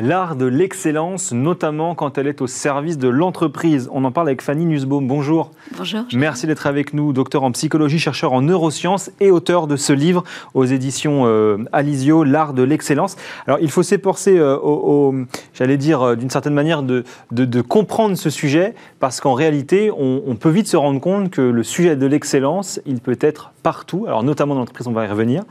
L'art 0.00 0.36
de 0.36 0.46
l'excellence, 0.46 1.32
notamment 1.32 1.96
quand 1.96 2.18
elle 2.18 2.28
est 2.28 2.40
au 2.40 2.46
service 2.46 2.98
de 2.98 3.08
l'entreprise. 3.08 3.88
On 3.92 4.04
en 4.04 4.12
parle 4.12 4.28
avec 4.28 4.42
Fanny 4.42 4.64
Nussbaum. 4.64 5.08
Bonjour. 5.08 5.50
Bonjour. 5.76 6.04
Merci 6.14 6.46
d'être 6.46 6.68
avec 6.68 6.94
nous, 6.94 7.12
docteur 7.12 7.42
en 7.42 7.50
psychologie, 7.50 7.98
chercheur 7.98 8.32
en 8.32 8.40
neurosciences 8.40 9.10
et 9.18 9.32
auteur 9.32 9.66
de 9.66 9.74
ce 9.74 9.92
livre 9.92 10.22
aux 10.54 10.64
éditions 10.64 11.24
euh, 11.26 11.58
Alizio, 11.72 12.22
L'art 12.22 12.54
de 12.54 12.62
l'excellence. 12.62 13.16
Alors, 13.48 13.58
il 13.60 13.72
faut 13.72 13.82
s'efforcer, 13.82 14.38
euh, 14.38 14.56
au, 14.56 15.12
j'allais 15.52 15.76
dire 15.76 16.00
euh, 16.02 16.14
d'une 16.14 16.30
certaine 16.30 16.54
manière, 16.54 16.84
de, 16.84 17.02
de, 17.32 17.60
comprendre 17.60 18.16
ce 18.16 18.30
sujet 18.30 18.76
parce 19.00 19.20
qu'en 19.20 19.34
réalité, 19.34 19.90
on, 19.90 20.36
peut 20.36 20.50
vite 20.50 20.68
se 20.68 20.76
rendre 20.76 21.00
compte 21.00 21.30
que 21.30 21.42
le 21.42 21.64
sujet 21.64 21.96
de 21.96 22.06
l'excellence, 22.06 22.80
il 22.86 23.00
peut 23.00 23.18
être 23.20 23.50
partout, 23.64 24.04
alors 24.06 24.22
notamment 24.22 24.54
dans 24.54 24.60
l'entreprise, 24.60 24.86
on 24.86 24.92
va 24.92 25.06
y 25.06 25.08
revenir. 25.08 25.42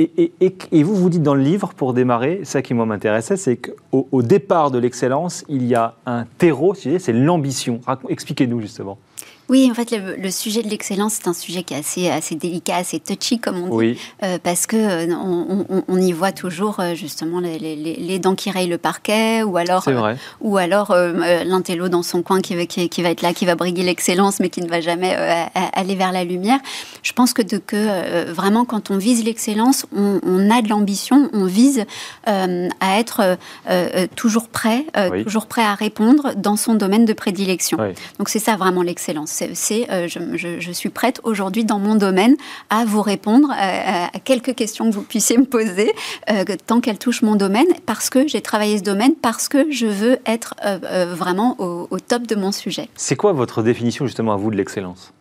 Et, 0.00 0.82
vous 0.82 0.96
vous 0.96 1.10
dites 1.10 1.22
dans 1.22 1.34
le 1.34 1.42
livre, 1.42 1.72
pour 1.76 1.92
démarrer, 1.92 2.40
ça 2.44 2.62
qui 2.62 2.74
moi 2.74 2.86
m'intéressait, 2.86 3.36
c'est 3.36 3.56
qu'au 3.56 4.08
au 4.10 4.22
départ 4.22 4.70
de 4.70 4.78
l'excellence, 4.78 5.44
il 5.48 5.66
y 5.66 5.74
a 5.74 5.94
un 6.06 6.24
terreau, 6.38 6.74
c'est 6.74 7.12
l'ambition. 7.12 7.80
Expliquez-nous 8.08 8.60
justement. 8.60 8.98
Oui, 9.50 9.68
en 9.68 9.74
fait, 9.74 9.90
le, 9.90 10.30
sujet 10.30 10.62
de 10.62 10.68
l'excellence, 10.68 11.14
c'est 11.14 11.26
un 11.26 11.32
sujet 11.32 11.64
qui 11.64 11.74
est 11.74 11.78
assez, 11.78 12.08
assez 12.08 12.36
délicat, 12.36 12.76
assez 12.76 13.00
touchy, 13.00 13.40
comme 13.40 13.60
on 13.60 13.80
dit, 13.80 13.98
euh, 14.22 14.38
parce 14.40 14.68
que 14.68 14.76
euh, 14.76 15.82
on, 15.88 16.00
y 16.00 16.12
voit 16.12 16.30
toujours 16.30 16.78
euh, 16.78 16.94
justement 16.94 17.40
les, 17.40 18.18
dents 18.20 18.36
qui 18.36 18.52
rayent 18.52 18.68
le 18.68 18.78
parquet, 18.78 19.42
ou 19.42 19.56
alors, 19.56 19.88
ou 20.40 20.56
alors 20.56 20.94
l'intello 20.94 21.88
dans 21.88 22.04
son 22.04 22.22
coin 22.22 22.40
qui 22.40 22.54
va, 22.54 22.64
qui, 22.64 23.02
va 23.02 23.10
être 23.10 23.22
là, 23.22 23.32
qui 23.32 23.44
va 23.44 23.56
briguer 23.56 23.82
l'excellence, 23.82 24.38
mais 24.38 24.50
qui 24.50 24.62
ne 24.62 24.68
va 24.68 24.80
jamais 24.80 25.16
aller 25.74 25.96
vers 25.96 26.12
la 26.12 26.22
lumière. 26.22 26.60
Je 27.02 27.12
pense 27.12 27.32
que, 27.32 27.42
de, 27.42 27.58
que 27.58 28.30
vraiment, 28.30 28.64
quand 28.64 28.92
on 28.92 28.98
vise 28.98 29.24
l'excellence, 29.24 29.84
on, 29.92 30.48
a 30.48 30.62
de 30.62 30.68
l'ambition, 30.68 31.28
on 31.32 31.46
vise 31.46 31.86
à 32.24 33.00
être 33.00 33.36
toujours 34.14 34.46
prêt, 34.46 34.86
toujours 35.24 35.46
prêt 35.46 35.62
à 35.62 35.74
répondre 35.74 36.34
dans 36.36 36.54
son 36.54 36.74
domaine 36.74 37.04
de 37.04 37.12
prédilection. 37.12 37.78
Donc 38.18 38.28
c'est 38.28 38.38
ça 38.38 38.54
vraiment 38.54 38.82
l'excellence 38.82 39.39
c'est 39.54 39.90
euh, 39.90 40.08
je, 40.08 40.72
suis 40.72 40.88
prête 40.88 41.20
aujourd'hui 41.24 41.64
dans 41.64 41.78
mon 41.78 41.94
domaine 41.94 42.36
à 42.70 42.84
vous 42.84 43.02
répondre 43.02 43.48
euh, 43.50 44.06
à, 44.12 44.18
quelques 44.20 44.54
questions 44.54 44.88
que 44.88 44.94
vous 44.94 45.02
puissiez 45.02 45.36
me 45.38 45.44
poser, 45.44 45.92
euh, 46.30 46.44
tant 46.66 46.80
qu'elles 46.80 46.98
touchent 46.98 47.22
mon 47.22 47.36
domaine, 47.36 47.66
parce 47.86 48.10
que 48.10 48.26
j'ai 48.26 48.40
travaillé 48.40 48.78
ce 48.78 48.82
domaine, 48.82 49.14
parce 49.14 49.48
que 49.48 49.70
je 49.70 49.86
veux 49.86 50.18
être 50.26 50.54
vraiment 51.16 51.56
au, 51.58 51.98
top 51.98 52.26
de 52.26 52.34
mon 52.34 52.52
sujet. 52.52 52.88
C'est 52.96 53.16
quoi 53.16 53.32
votre 53.32 53.62
définition 53.62 54.06
justement 54.06 54.32
à 54.32 54.36
vous 54.36 54.50
de 54.50 54.56
l'excellence? 54.56 55.12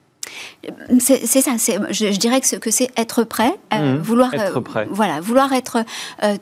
C'est 1.00 1.26
ça. 1.26 1.52
Je, 1.58 2.12
je, 2.12 2.18
dirais 2.18 2.42
que, 2.42 2.56
que 2.58 2.72
c'est 2.72 2.90
être 2.98 3.24
prêt, 3.24 3.54
mmh. 3.72 3.96
vouloir 3.98 4.34
être 4.34 4.60
prêt. 4.60 4.88
voilà, 4.92 5.20
vouloir 5.22 5.54
être 5.54 5.84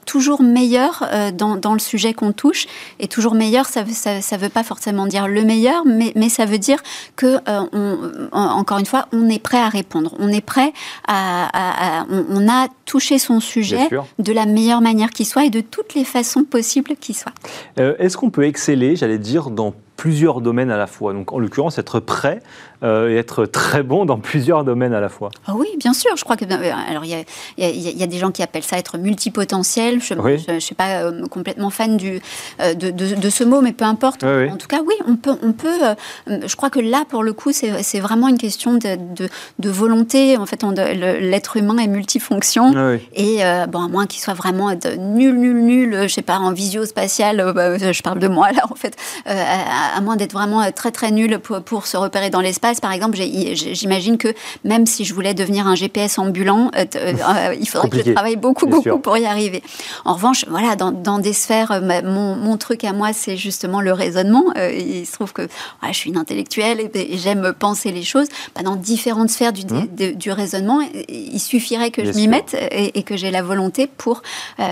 toujours 0.06 0.41
meilleur 0.41 1.08
dans, 1.34 1.56
dans, 1.56 1.74
le 1.74 1.79
sujet 1.79 2.13
qu'on 2.13 2.32
touche. 2.32 2.67
Et 3.00 3.08
toujours 3.08 3.36
meilleur, 3.36 3.65
ça 3.67 3.84
ne 3.84 4.38
veut 4.38 4.50
pas 4.50 4.63
forcément 4.63 5.06
dire 5.06 5.27
le 5.27 5.44
meilleur, 5.44 5.86
mais, 5.86 6.12
mais 6.15 6.29
ça 6.29 6.46
veut 6.46 6.58
dire 6.58 6.79
que 7.15 7.38
on, 7.48 7.98
encore 8.32 8.79
une 8.79 8.86
fois, 8.86 9.08
on 9.12 9.29
est 9.29 9.41
prêt 9.41 9.60
à 9.60 9.70
répondre. 9.70 10.15
On 10.20 10.29
est 10.29 10.41
prêt 10.41 10.74
à, 11.08 12.06
on, 12.10 12.48
a 12.50 12.67
touché 12.86 13.20
son 13.20 13.39
sujet 13.39 13.89
de 14.20 14.34
la 14.34 14.46
meilleure 14.46 14.82
manière 14.82 15.10
qui 15.10 15.25
soit 15.25 15.46
et 15.46 15.50
de 15.50 15.62
toutes 15.62 15.94
les 15.94 16.03
façons 16.03 16.44
possibles 16.44 16.96
qui 17.00 17.13
soient. 17.13 17.34
Euh, 17.79 17.96
est-ce 18.00 18.17
qu'on 18.17 18.29
peut 18.29 18.46
exceller, 18.46 18.96
j'allais 18.96 19.17
dire, 19.17 19.50
dans 19.50 19.74
plusieurs 19.98 20.42
domaines 20.42 20.72
à 20.72 20.77
la 20.77 20.88
fois. 20.88 21.12
Donc, 21.12 21.34
en 21.34 21.39
l'occurrence, 21.39 21.77
être 21.80 22.00
prêt 22.00 22.39
euh, 22.84 23.10
et 23.10 23.16
être 23.16 23.48
très 23.48 23.82
bon 23.82 24.06
dans 24.06 24.20
plusieurs 24.20 24.63
domaines 24.63 24.94
à 24.94 25.01
la 25.01 25.10
fois. 25.10 25.32
Ah 25.48 25.54
oui, 25.56 25.68
bien 25.80 25.94
sûr. 25.94 26.16
Je 26.16 26.24
crois 26.24 26.38
que 26.38 26.46
euh, 26.46 26.72
alors 26.88 27.04
il 27.06 27.25
y, 27.58 28.04
a, 28.04 28.08
des 28.08 28.18
gens 28.20 28.30
qui 28.30 28.44
appellent 28.44 28.63
ça 28.63 28.77
être 28.77 29.00
multipotentiel. 29.00 30.00
Je 30.00 30.13
ne 30.13 30.60
suis 30.60 30.75
pas 30.75 31.01
euh, 31.01 31.25
complètement 31.25 31.72
fan 31.72 31.98
du, 31.98 32.22
de, 32.60 33.30
ce 33.30 33.44
mot, 33.44 33.62
mais 33.62 33.74
peu 33.74 33.86
importe. 33.86 34.24
En 34.24 34.58
tout 34.58 34.68
cas, 34.68 34.82
oui, 34.86 34.94
on 35.08 35.16
peut. 35.16 35.36
On 35.42 35.54
peut 35.54 35.80
je 36.27 36.56
crois 36.56 36.70
que 36.70 36.80
là, 36.80 37.04
pour 37.10 37.24
le 37.24 37.34
coup, 37.34 37.51
c'est 37.51 38.00
vraiment 38.00 38.27
une 38.27 38.38
question 38.38 38.75
de, 38.75 39.27
de 39.58 39.70
volonté. 39.70 40.38
En 40.38 40.46
fait, 40.46 40.63
l'être 40.63 41.58
humain 41.58 41.80
est 41.80 41.88
multifonction. 41.88 42.98
Et 43.16 43.39
bon, 43.70 43.86
à 43.86 43.88
moins 43.88 44.06
qu'il 44.06 44.22
soit 44.22 44.36
vraiment 44.36 44.72
nul, 45.00 45.36
nul, 45.36 45.63
nul, 45.63 46.00
je 46.04 46.13
sais 46.13 46.22
pas, 46.22 46.38
en 46.38 46.54
visio 46.54 46.86
spatiale, 46.86 47.54
bah, 47.56 47.77
je 47.77 48.01
parle 48.04 48.20
de 48.20 48.27
moi 48.27 48.51
là, 48.51 48.62
en 48.70 48.75
fait, 48.75 48.96
à, 49.25 49.87
moins 50.01 50.15
d'être 50.15 50.34
vraiment 50.34 50.72
très, 50.72 50.91
très 50.91 51.12
nul 51.12 51.39
pour, 51.39 51.62
pour 51.62 51.88
se 51.88 51.98
repérer 51.98 52.29
dans 52.29 52.41
l'espace 52.41 52.79
par 52.82 52.91
exemple, 52.91 53.17
j'imagine 53.17 54.17
que 54.17 54.29
même 54.63 54.86
si 54.86 55.06
je 55.06 55.13
voulais 55.13 55.34
devenir 55.34 55.67
un 55.67 55.75
GPS 55.75 56.20
ambulant, 56.20 56.72
euh, 56.75 56.86
euh, 56.96 57.56
il 57.60 57.67
faudrait 57.67 57.89
que 57.89 58.03
je 58.03 58.12
travaille 58.12 58.36
beaucoup, 58.36 58.67
beaucoup 58.67 59.00
pour 59.00 59.17
y 59.17 59.25
arriver. 59.25 59.63
En 60.06 60.13
revanche, 60.13 60.46
voilà, 60.48 60.75
dans, 60.75 61.20
des 61.20 61.34
sphères, 61.34 61.72
euh, 61.72 62.01
mon, 62.03 62.58
truc 62.58 62.84
à 62.84 62.94
moi, 62.94 63.13
c'est 63.13 63.38
justement 63.38 63.82
le 63.82 63.94
raisonnement. 63.94 64.46
il 64.56 65.06
se 65.06 65.12
trouve 65.12 65.34
que 65.34 65.48
je 65.88 65.94
suis 65.94 66.10
une 66.10 66.17
intellectuelle 66.17 66.89
et, 66.94 67.17
j'aime 67.17 67.53
penser 67.53 67.91
les 67.91 68.03
choses. 68.03 68.27
Bah, 68.56 68.63
dans 68.63 68.75
différentes 68.75 69.29
sphères 69.29 69.53
du, 69.53 69.65
mmh. 69.65 70.13
du 70.15 70.32
raisonnement, 70.32 70.79
il 71.08 71.39
suffirait 71.39 71.91
que 71.91 72.03
je 72.03 72.12
m'y 72.12 72.27
mette 72.27 72.56
et, 72.72 73.03
que 73.03 73.15
j'ai 73.15 73.32
la 73.32 73.41
volonté 73.41 73.88
pour 73.88 74.22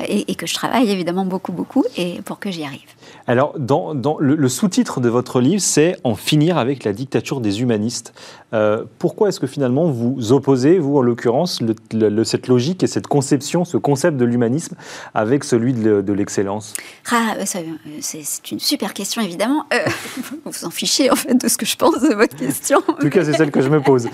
et, 0.08 0.36
que 0.36 0.48
je 0.48 0.54
travaille 0.54 0.90
évidemment 0.90 1.26
beaucoup, 1.26 1.52
beaucoup 1.52 1.84
et 1.98 2.22
pour 2.24 2.40
que 2.40 2.50
j'y 2.50 2.64
arrive. 2.64 2.82
Alors, 3.28 3.56
dans, 3.58 3.94
le 4.20 4.50
sous-titre 4.50 5.02
de 5.02 5.10
votre 5.10 5.42
livre, 5.42 5.62
c'est 5.62 5.98
En 6.04 6.16
finir 6.16 6.58
avec 6.58 6.84
la 6.84 6.94
dictature 6.94 7.42
des 7.42 7.62
humanistes. 7.62 8.14
Euh, 8.56 8.86
pourquoi 9.00 9.30
est-ce 9.30 9.40
que 9.40 9.48
finalement 9.48 9.92
vous 9.92 10.32
opposez, 10.32 10.80
vous 10.80 10.98
en 10.98 11.02
l'occurrence, 11.02 11.62
cette 12.24 12.48
logique 12.48 12.84
et 12.84 12.88
cette 12.88 13.08
conception, 13.08 13.66
ce 13.66 13.76
concept 13.76 14.18
de 14.18 14.24
l'humanisme 14.24 14.76
avec 15.14 15.44
celui 15.44 15.74
de, 15.74 16.14
l'excellence? 16.14 16.74
Ah, 17.12 17.36
euh, 17.38 17.44
C'est 18.00 18.52
une 18.52 18.60
super 18.60 18.94
question 18.94 19.22
évidemment. 19.22 19.66
Euh, 19.74 19.80
vous 20.18 20.38
vous 20.46 20.66
en 20.66 20.70
fichez 20.70 21.12
en 21.12 21.16
fait 21.16 21.36
de 21.36 21.48
ce 21.50 21.58
que 21.58 21.66
je 21.66 21.76
pense 21.76 22.02
de 22.02 22.14
votre 22.14 22.36
question. 22.36 22.80
en 22.88 22.94
tout 22.94 23.10
cas, 23.10 23.26
c'est 23.26 23.34
celle 23.34 23.52
que 23.52 23.62
je 23.62 23.70
me 23.70 23.82
pose. 23.82 24.08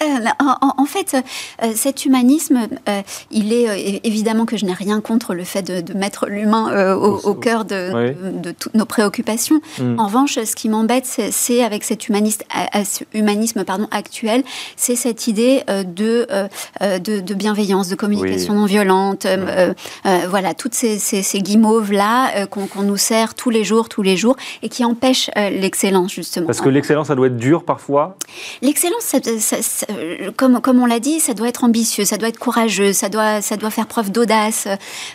en, 0.40 0.84
fait, 0.84 1.16
cet 1.74 2.04
humanisme, 2.04 2.68
il 3.30 3.52
est 3.52 4.00
évidemment 4.04 4.44
que 4.44 4.56
je 4.56 4.66
n'ai 4.66 4.72
rien 4.72 5.00
contre 5.00 5.34
le 5.34 5.44
fait 5.44 5.62
de, 5.62 5.94
mettre 5.94 6.26
l'humain 6.26 6.94
au, 6.94 7.34
cœur 7.34 7.64
de, 7.64 8.23
toutes 8.58 8.74
nos 8.74 8.84
préoccupations. 8.86 9.60
Hmm. 9.78 9.98
En 9.98 10.06
revanche, 10.06 10.38
ce 10.42 10.54
qui 10.54 10.68
m'embête, 10.68 11.06
c'est 11.06 11.62
avec 11.62 11.84
cet 11.84 12.08
humaniste, 12.08 12.44
humanisme 13.12 13.64
pardon, 13.64 13.88
actuel, 13.90 14.42
c'est 14.76 14.96
cette 14.96 15.26
idée 15.26 15.62
euh, 15.68 15.82
de, 15.82 16.26
euh, 16.30 16.48
euh, 16.82 16.98
de, 16.98 17.20
de, 17.20 17.34
bienveillance, 17.34 17.88
de 17.88 17.94
communication 17.94 18.54
non 18.54 18.66
violente, 18.66 19.26
voilà, 20.28 20.54
toutes 20.54 20.74
ces, 20.74 20.98
ces, 20.98 21.40
guimauves-là 21.40 22.46
qu'on 22.46 22.82
nous 22.82 22.96
sert 22.96 23.34
tous 23.34 23.50
les 23.50 23.64
jours, 23.64 23.88
tous 23.88 24.02
les 24.02 24.16
jours, 24.16 24.36
et 24.62 24.68
qui 24.68 24.84
empêchent 24.84 25.30
l'excellence, 25.36 26.12
justement. 26.12 26.46
Parce 26.46 26.60
que 26.60 26.68
l'excellence, 26.68 27.08
ça 27.08 27.14
doit 27.14 27.26
être 27.26 27.36
dur 27.36 27.64
parfois? 27.64 28.16
L'excellence, 28.62 29.14
comme, 30.36 30.60
comme 30.60 30.80
on 30.80 30.86
l'a 30.86 31.00
dit, 31.00 31.20
ça 31.20 31.34
doit 31.34 31.48
être 31.48 31.64
ambitieux, 31.64 32.04
ça 32.04 32.16
doit 32.16 32.28
être 32.28 32.38
courageux, 32.38 32.92
ça 32.92 33.08
doit, 33.08 33.42
ça 33.42 33.56
doit 33.56 33.70
faire 33.70 33.86
preuve 33.86 34.10
d'audace, 34.10 34.68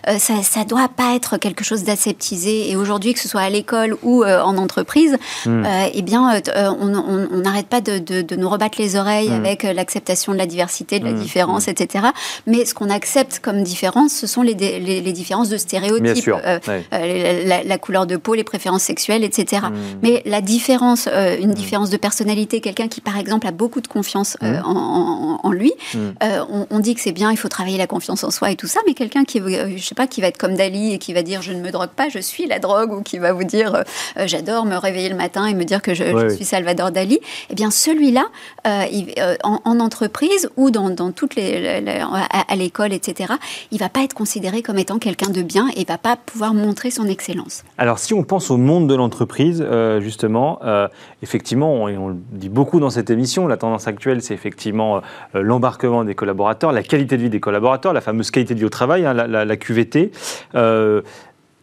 ça 0.06 0.34
ne 0.34 0.66
doit 0.66 0.90
pas 0.90 1.16
être 1.16 1.38
quelque 1.38 1.64
chose 1.64 1.84
d'aseptisé. 1.84 2.70
Et 2.70 2.76
aujourd'hui, 2.76 2.89
que 3.14 3.20
ce 3.20 3.28
soit 3.28 3.42
à 3.42 3.50
l'école 3.50 3.96
ou 4.04 4.24
en 4.26 4.58
entreprise, 4.58 5.18
hmm. 5.46 5.64
eh 5.94 6.02
bien, 6.02 6.42
on 6.56 7.38
n'arrête 7.42 7.68
pas 7.68 7.82
de, 7.82 8.36
nous 8.36 8.50
rebattre 8.50 8.80
les 8.80 8.96
oreilles 8.96 9.30
mm. 9.30 9.34
avec 9.34 9.66
euh, 9.66 9.74
l'acceptation 9.74 10.34
de 10.34 10.38
la 10.38 10.46
diversité, 10.46 11.00
de 11.00 11.06
la 11.06 11.12
mm. 11.12 11.20
différence, 11.20 11.68
etc. 11.68 12.06
Mais 12.48 12.66
ce 12.66 12.74
qu'on 12.74 12.90
accepte 12.90 13.40
comme 13.40 13.64
différence, 13.64 14.14
ce 14.14 14.28
sont 14.28 14.42
les, 14.42 14.54
les, 14.54 15.14
différences 15.14 15.50
de 15.50 15.58
stéréotypes, 15.58 16.28
euh, 16.28 16.60
euh, 16.94 17.64
la, 17.66 17.78
couleur 17.78 18.06
de 18.06 18.18
peau, 18.18 18.34
les 18.34 18.44
préférences 18.44 18.84
sexuelles, 18.84 19.24
etc. 19.24 19.64
Mais 20.02 20.22
la 20.26 20.42
différence, 20.42 21.08
une 21.08 21.54
différence 21.54 21.90
de 21.90 21.98
personnalité, 21.98 22.62
quelqu'un 22.62 22.88
qui 22.88 23.02
par 23.02 23.18
exemple 23.18 23.48
a 23.48 23.52
beaucoup 23.52 23.82
de 23.82 23.88
confiance 23.88 24.38
en, 24.42 25.52
lui, 25.52 25.74
on, 26.22 26.80
dit 26.80 26.96
que 26.96 27.02
c'est 27.02 27.12
bien, 27.12 27.32
il 27.32 27.38
faut 27.38 27.50
travailler 27.50 27.78
la 27.78 27.88
confiance 27.88 28.24
en 28.24 28.32
soi 28.32 28.52
et 28.52 28.56
tout 28.56 28.68
ça, 28.68 28.80
mais 28.88 28.94
quelqu'un 28.94 29.24
qui, 29.24 29.40
je 29.40 29.84
sais 29.84 29.96
pas, 29.96 30.08
qui 30.08 30.22
va 30.22 30.28
être 30.28 30.38
comme 30.38 30.56
Dali 30.56 30.94
et 30.94 30.98
qui 30.98 31.14
va 31.14 31.24
dire 31.24 31.42
je 31.42 31.52
ne 31.52 31.62
me 31.62 31.72
drogue 31.72 31.90
pas, 31.90 32.10
je 32.10 32.20
suis 32.20 32.46
la 32.48 32.60
drogue, 32.60 32.79
ou 32.86 33.02
qui 33.02 33.18
va 33.20 33.34
vous 33.34 33.44
dire 33.44 33.84
j'adore 34.26 34.66
me 34.66 34.76
réveiller 34.76 35.10
le 35.10 35.16
matin 35.16 35.46
et 35.46 35.54
me 35.54 35.64
dire 35.64 35.82
que 35.82 35.94
je, 35.94 36.04
je 36.04 36.30
suis 36.30 36.46
Salvador 36.46 36.92
Dali, 36.92 37.20
eh 37.50 37.56
bien 37.56 37.72
celui-là, 37.72 38.26
euh, 38.68 38.84
euh, 39.20 39.36
en, 39.44 39.80
entreprise 39.80 40.50
ou 40.58 40.72
dans, 40.72 41.12
toutes 41.12 41.36
les, 41.36 41.84
à, 41.88 42.56
l'école, 42.56 42.94
etc., 42.94 43.34
il 43.72 43.80
va 43.80 43.90
pas 43.90 44.04
être 44.04 44.14
considéré 44.14 44.62
comme 44.62 44.78
étant 44.78 45.00
quelqu'un 45.00 45.30
de 45.30 45.42
bien 45.42 45.68
et 45.76 45.86
va 45.86 45.98
pas 45.98 46.16
pouvoir 46.18 46.54
montrer 46.54 46.92
son 46.92 47.06
excellence. 47.06 47.64
Alors 47.78 48.00
si 48.00 48.14
on 48.14 48.24
pense 48.24 48.52
au 48.52 48.58
monde 48.58 48.88
de 48.88 48.96
l'entreprise, 48.96 49.64
euh, 49.66 50.02
justement, 50.02 50.60
effectivement, 51.22 51.88
et 51.90 51.98
on 51.98 52.10
le 52.10 52.16
dit 52.32 52.50
beaucoup 52.50 52.80
dans 52.80 52.90
cette 52.90 53.10
émission, 53.10 53.48
la 53.48 53.58
tendance 53.58 53.88
actuelle, 53.88 54.22
c'est 54.22 54.34
effectivement 54.34 55.02
l'embarquement 55.34 56.04
des 56.04 56.16
collaborateurs, 56.16 56.72
la 56.72 56.84
qualité 56.84 57.18
de 57.18 57.24
vie 57.24 57.30
des 57.30 57.40
collaborateurs, 57.40 57.94
la 57.94 58.02
fameuse 58.02 58.32
qualité 58.32 58.54
de 58.54 58.60
vie 58.60 58.66
au 58.66 58.70
travail, 58.70 59.06
hein, 59.06 59.14
la, 59.14 59.46
la, 59.46 59.58
QVT 59.58 60.12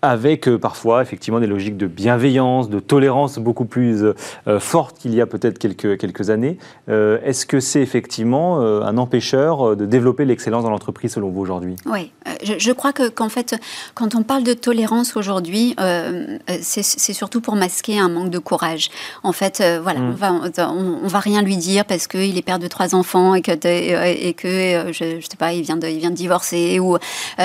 avec 0.03 0.49
euh, 0.49 0.59
parfois 0.59 1.03
effectivement 1.03 1.41
des 1.41 1.47
logiques 1.47 1.77
de 1.77 1.87
bienveillance, 1.87 2.69
de 2.69 2.81
tolérance 2.81 3.39
beaucoup 3.39 3.65
plus 3.65 4.05
euh, 4.05 4.61
fortes 4.61 4.99
qu'il 4.99 5.15
y 5.15 5.21
a 5.21 5.27
peut-être 5.27 5.59
quelques, 5.59 5.99
quelques 5.99 6.31
années. 6.31 6.59
Euh, 6.89 7.19
est-ce 7.25 7.47
que 7.47 7.61
c'est 7.61 7.81
effectivement 7.81 8.61
un 8.61 8.97
empêcheur 8.99 9.77
de 9.77 9.87
développer 9.87 10.25
l'excellence 10.25 10.65
dans 10.65 10.71
l'entreprise 10.71 11.13
selon 11.13 11.31
vous 11.31 11.41
aujourd'hui? 11.41 11.77
Oui, 11.87 12.13
je, 12.43 12.73
crois 12.73 12.93
que, 12.93 13.09
qu'en 13.09 13.29
fait, 13.29 13.57
quand 13.95 14.15
on 14.15 14.23
parle 14.23 14.43
de 14.43 14.53
tolérance 14.53 15.17
aujourd'hui, 15.17 15.75
c'est, 16.61 16.83
surtout 16.83 17.41
pour 17.41 17.57
masquer 17.57 17.99
un 17.99 18.09
manque 18.09 18.31
de 18.31 18.39
courage. 18.39 18.91
En 19.23 19.33
fait, 19.33 19.63
voilà, 19.83 20.01
mm. 20.01 20.09
on, 20.09 20.13
va, 20.13 20.71
on, 20.71 21.07
va 21.07 21.21
rien 21.21 21.43
lui 21.43 21.57
dire 21.57 21.85
parce 21.85 22.07
qu'il 22.07 22.37
est 22.37 22.43
père 22.43 22.59
de 22.59 22.67
trois 22.67 22.95
enfants 22.95 23.35
et 23.35 23.43
que, 23.43 23.53
et 23.53 24.35
que 24.35 24.93
je, 24.93 25.21
sais 25.21 25.37
pas, 25.39 25.53
il 25.53 25.63
vient 25.63 25.77
de, 25.77 25.87
il 25.87 25.99
vient 25.99 26.11
de 26.11 26.17
divorcer. 26.17 26.79
Ou, 26.81 26.97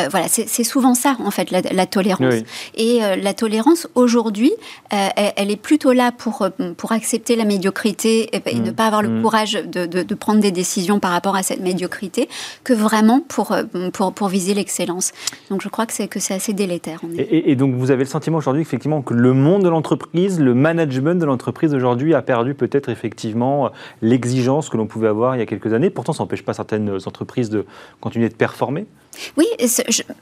voilà, 0.09 0.27
c'est, 0.27 0.63
souvent 0.63 0.93
ça, 0.93 1.15
en 1.23 1.31
fait, 1.31 1.51
la, 1.51 1.85
tolérance. 1.85 2.40
Et 2.75 3.03
euh, 3.03 3.15
la 3.15 3.33
tolérance, 3.33 3.87
aujourd'hui, 3.95 4.51
euh, 4.93 5.07
elle, 5.35 5.51
est 5.51 5.61
plutôt 5.61 5.91
là 5.91 6.11
pour, 6.11 6.41
euh, 6.41 6.73
pour 6.75 6.91
accepter 6.91 7.35
la 7.35 7.45
médiocrité 7.45 8.29
et, 8.35 8.55
ne 8.55 8.71
mmh. 8.71 8.73
pas 8.73 8.85
avoir 8.85 9.01
le 9.01 9.09
mmh. 9.09 9.21
courage 9.21 9.53
de, 9.53 9.85
de, 9.85 10.15
prendre 10.15 10.39
des 10.39 10.51
décisions 10.51 10.99
par 10.99 11.11
rapport 11.11 11.35
à 11.35 11.43
cette 11.43 11.61
médiocrité 11.61 12.29
que 12.63 12.73
vraiment 12.73 13.21
pour, 13.21 13.55
pour, 13.93 14.13
pour 14.13 14.27
viser 14.27 14.53
l'excellence. 14.53 15.11
Donc 15.49 15.61
je 15.61 15.69
crois 15.69 15.85
que 15.85 15.93
c'est, 15.93 16.07
que 16.07 16.19
c'est 16.19 16.33
assez 16.33 16.53
délétère. 16.53 17.01
Et, 17.17 17.51
et, 17.51 17.55
donc 17.55 17.75
vous 17.75 17.91
avez 17.91 18.03
le 18.03 18.09
sentiment 18.09 18.37
aujourd'hui 18.37 18.61
effectivement 18.61 19.01
que 19.01 19.13
le 19.13 19.33
monde 19.33 19.63
de 19.63 19.69
l'entreprise, 19.69 20.39
le 20.39 20.53
management 20.53 21.19
de 21.19 21.25
l'entreprise 21.25 21.73
aujourd'hui 21.73 22.13
a 22.13 22.21
perdu 22.21 22.53
peut-être 22.53 22.89
effectivement 22.89 23.71
l'exigence 24.01 24.69
que 24.69 24.77
l'on 24.77 24.87
pouvait 24.87 25.07
avoir 25.07 25.35
il 25.35 25.39
y 25.39 25.41
a 25.41 25.45
quelques 25.45 25.73
années. 25.73 25.89
Pourtant, 25.89 26.13
ça 26.13 26.23
n'empêche 26.23 26.43
pas 26.43 26.53
certaines 26.53 26.97
entreprises 27.05 27.49
de 27.49 27.65
continuer 27.99 28.29
de 28.29 28.35
performer. 28.35 28.85
Oui, 29.37 29.45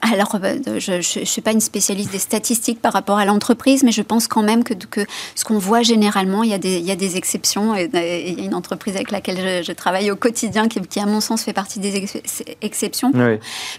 alors 0.01 0.35
euh, 0.43 0.79
je 0.79 1.19
ne 1.19 1.25
suis 1.25 1.41
pas 1.41 1.51
une 1.51 1.61
spécialiste 1.61 2.11
des 2.11 2.19
statistiques 2.19 2.81
par 2.81 2.93
rapport 2.93 3.17
à 3.17 3.25
l'entreprise, 3.25 3.83
mais 3.83 3.91
je 3.91 4.01
pense 4.01 4.27
quand 4.27 4.41
même 4.41 4.63
que, 4.63 4.73
que 4.73 5.01
ce 5.35 5.45
qu'on 5.45 5.59
voit 5.59 5.83
généralement, 5.83 6.43
il 6.43 6.49
y, 6.49 6.53
a 6.53 6.57
des, 6.57 6.77
il 6.77 6.85
y 6.85 6.91
a 6.91 6.95
des 6.95 7.15
exceptions. 7.15 7.75
Et, 7.75 7.89
il 7.93 8.39
y 8.39 8.41
a 8.41 8.45
une 8.45 8.55
entreprise 8.55 8.95
avec 8.95 9.11
laquelle 9.11 9.63
je, 9.63 9.71
travaille 9.73 10.09
au 10.11 10.15
quotidien 10.15 10.67
qui, 10.67 10.81
qui, 10.81 10.99
à 10.99 11.05
mon 11.05 11.21
sens, 11.21 11.43
fait 11.43 11.53
partie 11.53 11.79
des 11.79 12.07
exceptions. 12.61 13.11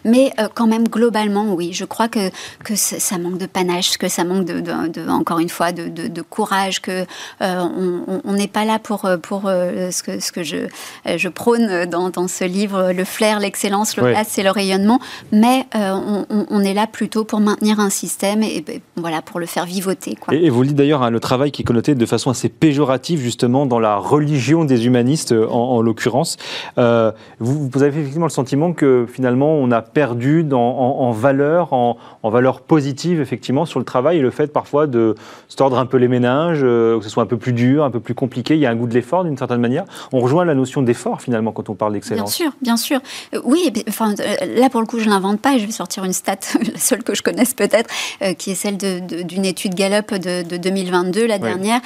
Mais 0.05 0.33
euh, 0.39 0.49
quand 0.55 0.67
même, 0.67 0.89
globalement, 0.89 1.55
oui, 1.55 1.73
je 1.73 1.85
crois 1.85 2.09
que, 2.09 2.31
que 2.65 2.77
ça 2.77 3.19
manque 3.19 3.39
de 3.39 3.47
panache, 3.47 3.99
que 3.99 4.09
ça 4.09 4.25
manque, 4.25 4.45
de, 4.45 5.09
encore 5.09 5.41
une 5.41 5.49
fois, 5.49 5.73
de, 5.73 5.89
de 5.89 6.23
courage, 6.23 6.81
que 6.81 7.05
euh, 7.43 8.21
on 8.25 8.33
n'est 8.33 8.49
pas 8.49 8.65
là 8.65 8.79
pour, 8.79 9.09
pour 9.23 9.43
ce, 9.43 10.03
que, 10.03 10.21
ce 10.21 10.31
que 10.31 10.45
je, 10.45 10.69
je 11.05 11.29
prône 11.29 11.87
dans, 11.87 12.11
dans 12.11 12.29
ce 12.29 12.45
livre, 12.45 12.93
le 12.93 13.05
flair, 13.05 13.41
l'excellence, 13.41 13.97
le 13.97 14.15
c'est 14.29 14.43
le 14.43 14.51
rayonnement 14.51 15.00
mais 15.33 15.67
on, 15.73 16.61
est 16.61 16.75
là 16.75 16.87
plutôt 16.87 17.25
pour 17.25 17.41
maintenir 17.41 17.81
un 17.81 17.91
système 17.91 18.43
et, 18.43 18.65
voilà, 18.97 19.23
pour 19.23 19.41
le 19.41 19.47
faire 19.47 19.65
vivoter. 19.65 20.15
Quoi. 20.15 20.35
Et, 20.35 20.51
vous 20.51 20.63
le 20.63 20.69
dites 20.69 20.77
d'ailleurs, 20.77 21.03
hein, 21.03 21.11
le 21.11 21.21
travail 21.21 21.51
qui 21.51 21.63
est 21.63 21.65
connoté 21.65 21.95
de 21.95 22.07
façon 22.07 22.31
assez 22.31 22.49
péjorative 22.49 23.21
justement 23.21 23.67
dans 23.67 23.79
la 23.79 23.97
religion 23.97 24.65
des 24.65 24.87
humanistes 24.87 25.33
en, 25.33 25.81
l'occurrence. 25.83 26.37
vous, 26.77 27.69
vous, 27.69 27.83
avez 27.83 28.01
effectivement 28.01 28.27
le 28.27 28.31
sentiment 28.31 28.73
que 28.73 29.07
finalement 29.11 29.55
on 29.55 29.71
a 29.71 29.83
perdu 29.83 30.45
dans, 30.45 30.61
en, 30.61 31.11
valeur, 31.13 31.73
en, 31.73 31.97
en 32.23 32.31
valeur 32.31 32.61
positive 32.61 33.21
effectivement 33.21 33.65
sur 33.65 33.79
le 33.79 33.85
travail 33.85 34.19
et 34.19 34.21
le 34.21 34.31
fait 34.31 34.53
parfois 34.53 34.87
de 34.87 35.15
se 35.49 35.57
tordre 35.57 35.79
un 35.79 35.87
peu 35.87 35.97
les 35.97 36.09
méninges, 36.09 36.61
que 36.61 37.01
ce 37.03 37.09
soit 37.09 37.23
un 37.23 37.27
peu 37.27 37.37
plus 37.37 37.53
dur, 37.53 37.85
un 37.85 37.91
peu 37.91 38.01
plus 38.01 38.15
compliqué. 38.15 38.55
Il 38.55 38.61
y 38.61 38.67
a 38.67 38.71
un 38.71 38.77
goût 38.77 38.87
de 38.87 38.95
l'effort 38.95 39.25
d'une 39.25 39.37
certaine 39.37 39.61
manière. 39.61 39.85
On 40.13 40.21
rejoint 40.21 40.45
la 40.45 40.55
notion 40.55 40.83
d'effort 40.83 41.21
finalement 41.21 41.53
quand 41.53 41.69
on 41.69 41.75
parle 41.75 41.93
d'excellence. 41.93 42.39
Bien 42.39 42.47
sûr, 42.47 42.53
bien 42.63 42.77
sûr. 42.77 43.01
Euh, 43.35 43.41
oui, 43.45 43.73
enfin, 43.89 44.15
euh, 44.21 44.61
là 44.61 44.69
pour 44.71 44.81
le 44.81 44.87
coup, 44.91 45.01
je 45.01 45.09
l'invente 45.09 45.41
pas 45.41 45.55
et 45.55 45.59
je 45.59 45.67
vais 45.67 45.73
sortir 45.73 46.05
une 46.05 46.13
stat, 46.13 46.37
la 46.73 46.79
seule 46.79 47.03
que 47.03 47.15
je 47.15 47.23
connaisse 47.23 47.55
peut-être, 47.55 47.89
euh, 48.23 48.35
qui 48.35 48.51
est 48.51 48.55
celle 48.55 48.77
d'une 48.77 49.45
étude 49.45 49.75
Gallup 49.75 50.15
de, 50.15 50.57
2022, 50.57 51.27
la 51.27 51.39
dernière, 51.39 51.81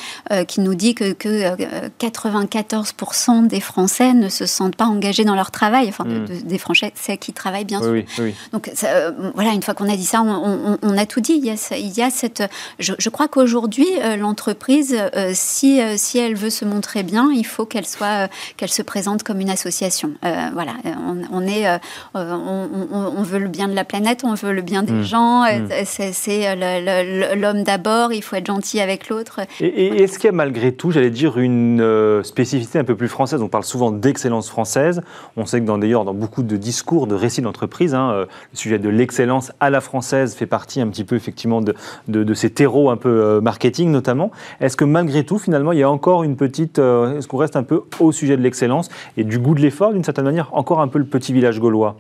qui 0.49 0.61
nous 0.61 0.75
dit 0.75 0.95
que, 0.95 1.13
94% 1.13 3.47
des 3.47 3.61
Français 3.61 4.15
ne 4.15 4.29
se 4.29 4.47
sentent 4.47 4.77
pas 4.77 4.87
engagés 4.87 5.25
dans 5.25 5.35
leur 5.35 5.51
travail, 5.51 5.89
enfin 5.89 6.05
hmm. 6.05 6.27
des 6.45 6.59
Français 6.59 6.93
qui 7.21 7.33
travaillent 7.33 7.65
bien 7.65 7.81
sûr. 7.81 8.05
Donc 8.53 8.71
voilà, 9.35 9.53
une 9.53 9.63
fois 9.63 9.75
qu'on 9.75 9.89
a 9.89 9.97
dit 9.97 10.05
ça, 10.05 10.23
on, 10.23 10.99
a 10.99 11.07
tout 11.07 11.21
dit. 11.21 11.35
Il 11.35 11.45
y 11.45 11.51
a, 11.51 11.77
il 11.77 11.97
y 11.97 12.03
a 12.03 12.11
cette, 12.11 12.43
je, 12.79 13.09
crois 13.09 13.29
qu'aujourd'hui, 13.29 13.87
l'entreprise, 14.19 14.97
si, 15.33 15.81
si 15.97 16.19
elle 16.19 16.35
veut 16.35 16.51
se 16.51 16.65
montrer 16.65 17.03
bien, 17.03 17.31
il 17.33 17.47
faut 17.47 17.67
qu'elle 17.67 17.87
soit, 17.87 18.29
qu'elle 18.57 18.71
se 18.71 18.83
présente 18.83 19.23
comme 19.23 19.41
une 19.41 19.51
association. 19.51 20.13
Euh, 20.25 20.49
voilà, 20.53 20.73
on, 21.31 21.47
est, 21.47 21.69
euh, 21.69 21.79
on, 22.95 23.23
veut 23.23 23.39
le 23.39 23.49
bien 23.49 23.69
de 23.69 23.75
la 23.75 23.85
planète, 23.85 24.23
on 24.25 24.35
veut 24.35 24.53
le 24.53 24.63
bien 24.63 24.83
des 24.83 24.93
mmh. 24.93 25.03
gens. 25.03 25.45
Mmh. 25.45 25.85
C'est 25.85 26.57
l'homme 27.37 27.63
d'abord. 27.63 28.13
Il 28.13 28.23
faut 28.23 28.37
être 28.37 28.47
gentil 28.47 28.81
avec 28.81 29.09
l'autre. 29.09 29.41
Et, 29.61 30.03
est-ce 30.03 30.19
qu'il 30.19 30.29
y 30.29 30.33
a 30.33 30.33
malgré 30.33 30.73
tout, 30.73 30.91
j'allais 30.91 31.11
dire, 31.11 31.39
une 31.39 31.81
euh, 31.81 32.23
spécificité 32.23 32.79
un 32.79 32.85
peu 32.85 32.97
plus 32.97 33.09
française? 33.09 33.43
On 33.43 33.49
parle 33.49 33.65
souvent 33.65 33.91
d'excellence 33.91 34.49
française. 34.49 35.03
On 35.37 35.47
sait 35.47 35.61
que 35.61 35.67
dans 35.67 35.79
d'ailleurs 35.79 36.05
dans 36.05 36.15
beaucoup 36.15 36.43
de 36.43 36.57
discours, 36.57 37.07
de 37.07 37.15
récits 37.15 37.43
d'entreprise, 37.43 37.95
hein, 37.95 38.27
le 38.53 38.57
sujet 38.57 38.79
de 38.79 38.89
l'excellence 38.89 39.53
à 39.61 39.71
la 39.71 39.81
française 39.81 40.35
fait 40.35 40.47
partie 40.47 40.81
un 40.81 40.89
petit 40.89 41.05
peu 41.05 41.17
effectivement 41.17 41.61
de, 41.61 41.75
de, 42.09 42.25
de 42.25 42.35
ces 42.35 42.51
terreaux 42.51 42.91
un 42.91 42.97
peu 42.97 43.41
marketing 43.41 43.91
notamment. 43.91 44.31
Est-ce 44.61 44.77
que 44.77 44.85
malgré 44.85 45.25
tout, 45.25 45.39
finalement, 45.39 45.73
il 45.73 45.79
y 45.79 45.83
a 45.83 45.91
encore 45.91 46.25
une 46.25 46.37
petite 46.37 46.79
euh, 46.79 47.19
est-ce 47.19 47.29
qu'on 47.29 47.37
reste 47.37 47.57
un 47.57 47.63
peu 47.63 47.83
au 48.01 48.13
sujet 48.13 48.37
de 48.37 48.43
l'excellence 48.43 48.89
et 49.17 49.25
du 49.25 49.39
goût 49.39 49.55
de 49.55 49.61
l'effort, 49.61 49.93
d'une 49.93 50.05
certaine 50.05 50.25
manière, 50.25 50.51
encore 50.53 50.81
un 50.81 50.89
peu 50.89 50.99
le 50.99 51.05
petit 51.05 51.33
village 51.33 51.59
gaulois? 51.59 51.97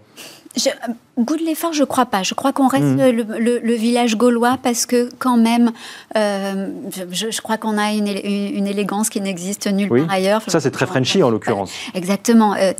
Je, 0.56 0.72
goût 1.18 1.36
de 1.36 1.44
l'effort, 1.44 1.72
je 1.72 1.84
crois 1.84 2.06
pas. 2.06 2.22
Je 2.22 2.34
crois 2.34 2.52
qu'on 2.52 2.66
reste 2.66 2.84
mmh. 2.84 3.10
le, 3.38 3.74
village 3.74 4.16
gaulois 4.16 4.58
parce 4.62 4.86
que 4.86 5.08
quand 5.18 5.36
même, 5.36 5.72
euh, 6.16 6.68
je, 7.10 7.40
crois 7.40 7.56
qu'on 7.56 7.78
a 7.78 7.92
une, 7.92 8.08
une, 8.08 8.66
élégance 8.66 9.08
qui 9.08 9.20
n'existe 9.20 9.66
nulle 9.66 9.88
part 9.88 10.10
ailleurs. 10.10 10.42
Ça, 10.48 10.60
c'est 10.60 10.70
très 10.70 10.86
Frenchy 10.86 11.22
en 11.22 11.30
l'occurrence. 11.30 11.72
Exactement, 11.94 12.54
euh, 12.54 12.72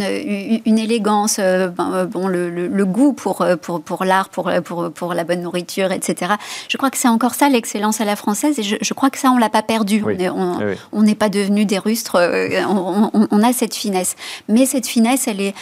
une 0.65 0.79
élégance, 0.79 1.37
euh, 1.39 1.69
ben, 1.69 2.07
bon, 2.07 2.27
le, 2.27 2.85
goût 2.85 3.13
pour, 3.13 3.47
pour, 3.63 3.81
pour 3.81 4.05
l'art, 4.05 4.29
pour, 4.29 4.51
pour, 4.65 4.91
pour, 4.91 5.15
la 5.15 5.25
bonne 5.25 5.43
nourriture, 5.43 5.93
etc. 5.93 6.33
Je 6.69 6.77
crois 6.77 6.91
que 6.91 6.99
c'est 6.99 7.09
encore 7.09 7.35
ça 7.35 7.49
l'excellence 7.49 8.01
à 8.01 8.05
la 8.05 8.17
française 8.17 8.59
et 8.59 8.63
je, 8.63 8.95
crois 8.95 9.11
que 9.11 9.19
ça, 9.19 9.31
on 9.31 9.39
l'a 9.39 9.49
pas 9.49 9.63
perdu. 9.63 10.05
On 10.93 11.03
n'est 11.03 11.15
pas 11.15 11.29
devenu 11.29 11.67
des 11.67 11.79
rustres. 11.79 12.17
On, 12.69 13.43
a 13.43 13.53
cette 13.53 13.75
finesse, 13.75 14.17
mais 14.49 14.67
cette 14.67 14.87
finesse, 14.87 15.29
elle 15.29 15.41
est, 15.41 15.55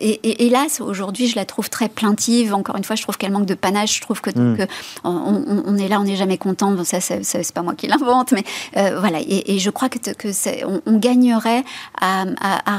et, 0.00 0.46
hélas, 0.46 0.80
aujourd'hui, 0.80 1.28
je 1.28 1.36
la 1.36 1.44
trouve 1.44 1.67
très 1.68 1.88
plaintive. 1.88 2.54
Encore 2.54 2.76
une 2.76 2.84
fois, 2.84 2.96
je 2.96 3.02
trouve 3.02 3.16
qu'elle 3.16 3.32
manque 3.32 3.46
de 3.46 3.54
panache. 3.54 3.96
Je 3.96 4.00
trouve 4.00 4.20
que, 4.20 4.30
hmm. 4.30 4.66
on, 5.04 5.76
est 5.76 5.88
là, 5.88 6.00
on 6.00 6.04
n'est 6.04 6.16
jamais 6.16 6.38
content. 6.38 6.72
Bon, 6.72 6.84
ça, 6.84 7.00
c'est 7.00 7.52
pas 7.52 7.62
moi 7.62 7.74
qui 7.74 7.86
l'invente, 7.86 8.32
mais 8.32 8.44
euh, 8.76 8.98
voilà. 9.00 9.18
Et, 9.20 9.58
je 9.58 9.70
crois 9.70 9.88
que, 9.88 9.98
que 9.98 10.28
on, 10.86 10.98
gagnerait 10.98 11.64
à, 12.00 12.24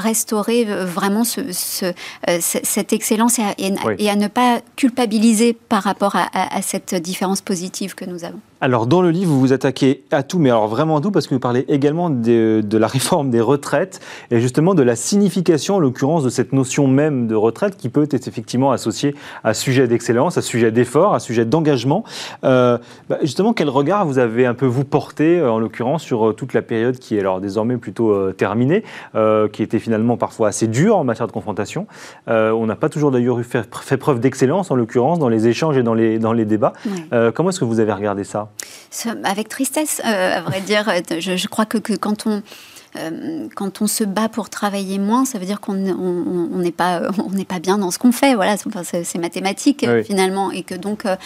restaurer 0.00 0.64
vraiment 0.64 1.24
ce, 1.24 1.40
euh, 1.40 2.38
cette 2.40 2.92
excellence 2.92 3.38
et 3.38 4.08
à, 4.10 4.16
ne 4.16 4.28
pas 4.28 4.60
culpabiliser 4.76 5.52
par 5.52 5.82
rapport 5.82 6.16
à 6.16 6.62
cette 6.62 6.94
différence 6.94 7.40
positive 7.40 7.94
que 7.94 8.04
nous 8.04 8.24
avons. 8.24 8.40
Alors, 8.62 8.86
dans 8.86 9.00
le 9.00 9.10
livre, 9.10 9.30
vous 9.30 9.40
vous 9.40 9.52
attaquez 9.54 10.04
à 10.10 10.22
tout, 10.22 10.38
mais 10.38 10.50
alors 10.50 10.68
vraiment 10.68 10.98
à 10.98 11.00
tout, 11.00 11.10
parce 11.10 11.26
que 11.26 11.32
vous 11.32 11.40
parlez 11.40 11.64
également 11.68 12.10
de, 12.10 12.62
la 12.70 12.86
réforme 12.86 13.30
des 13.30 13.40
retraites 13.40 14.00
et 14.30 14.38
justement 14.38 14.74
de 14.74 14.82
la 14.82 14.96
signification, 14.96 15.76
en 15.76 15.78
l'occurrence, 15.78 16.24
de 16.24 16.28
cette 16.28 16.52
notion 16.52 16.86
même 16.86 17.26
de 17.26 17.34
retraite 17.34 17.78
qui 17.78 17.88
peut 17.88 18.06
être 18.10 18.28
effectivement 18.28 18.70
associée 18.70 19.14
à 19.44 19.54
sujet 19.54 19.88
d'excellence, 19.88 20.36
à 20.36 20.42
sujet 20.42 20.70
d'effort, 20.72 21.14
à 21.14 21.20
sujet 21.20 21.46
d'engagement. 21.46 22.04
Euh, 22.44 22.76
bah, 23.08 23.16
justement, 23.22 23.54
quel 23.54 23.70
regard 23.70 24.04
vous 24.04 24.18
avez 24.18 24.44
un 24.44 24.52
peu 24.52 24.66
vous 24.66 24.84
porté, 24.84 25.38
euh, 25.38 25.50
en 25.50 25.58
l'occurrence, 25.58 26.02
sur 26.02 26.28
euh, 26.28 26.32
toute 26.34 26.52
la 26.52 26.60
période 26.60 26.98
qui 26.98 27.16
est 27.16 27.20
alors 27.20 27.40
désormais 27.40 27.78
plutôt 27.78 28.30
terminée, 28.32 28.84
qui 29.52 29.62
était 29.62 29.78
finalement 29.78 30.18
parfois 30.18 30.48
assez 30.48 30.66
dure 30.66 30.98
en 30.98 31.04
matière 31.04 31.26
de 31.26 31.32
confrontation? 31.32 31.86
On 32.26 32.66
n'a 32.66 32.76
pas 32.76 32.90
toujours 32.90 33.10
d'ailleurs 33.10 33.40
fait, 33.42 33.66
fait, 33.74 33.96
preuve 33.96 34.20
d'excellence, 34.20 34.70
en 34.70 34.74
l'occurrence, 34.74 35.18
dans 35.18 35.30
les 35.30 35.48
échanges 35.48 35.78
et 35.78 35.82
dans 35.82 35.94
les, 35.94 36.18
dans 36.18 36.34
les 36.34 36.44
débats. 36.44 36.74
comment 37.34 37.48
est-ce 37.48 37.60
que 37.60 37.64
vous 37.64 37.80
avez 37.80 37.92
regardé 37.92 38.24
ça? 38.24 38.49
Avec 39.24 39.48
tristesse, 39.48 40.00
euh, 40.04 40.38
à 40.38 40.40
vrai 40.40 40.60
dire. 40.60 40.84
Je, 41.18 41.46
crois 41.48 41.66
que, 41.66 41.78
quand 41.96 42.26
on... 42.26 42.42
Euh, 42.96 43.46
quand 43.54 43.82
on 43.82 43.86
se 43.86 44.02
bat 44.02 44.28
pour 44.28 44.50
travailler 44.50 44.98
moins, 44.98 45.24
ça 45.24 45.38
veut 45.38 45.46
dire 45.46 45.60
qu'on 45.60 45.74
n'est 45.74 46.72
pas, 46.72 47.02
on 47.24 47.30
n'est 47.30 47.44
pas 47.44 47.60
bien 47.60 47.78
dans 47.78 47.92
ce 47.92 48.00
qu'on 48.00 48.10
fait. 48.10 48.34
Voilà, 48.34 48.56
c'est 48.56 49.18
mathématique 49.18 49.86
finalement, 50.02 50.50
et 50.50 50.64
que 50.64 50.74
donc, 50.74 51.04
euh, 51.04 51.16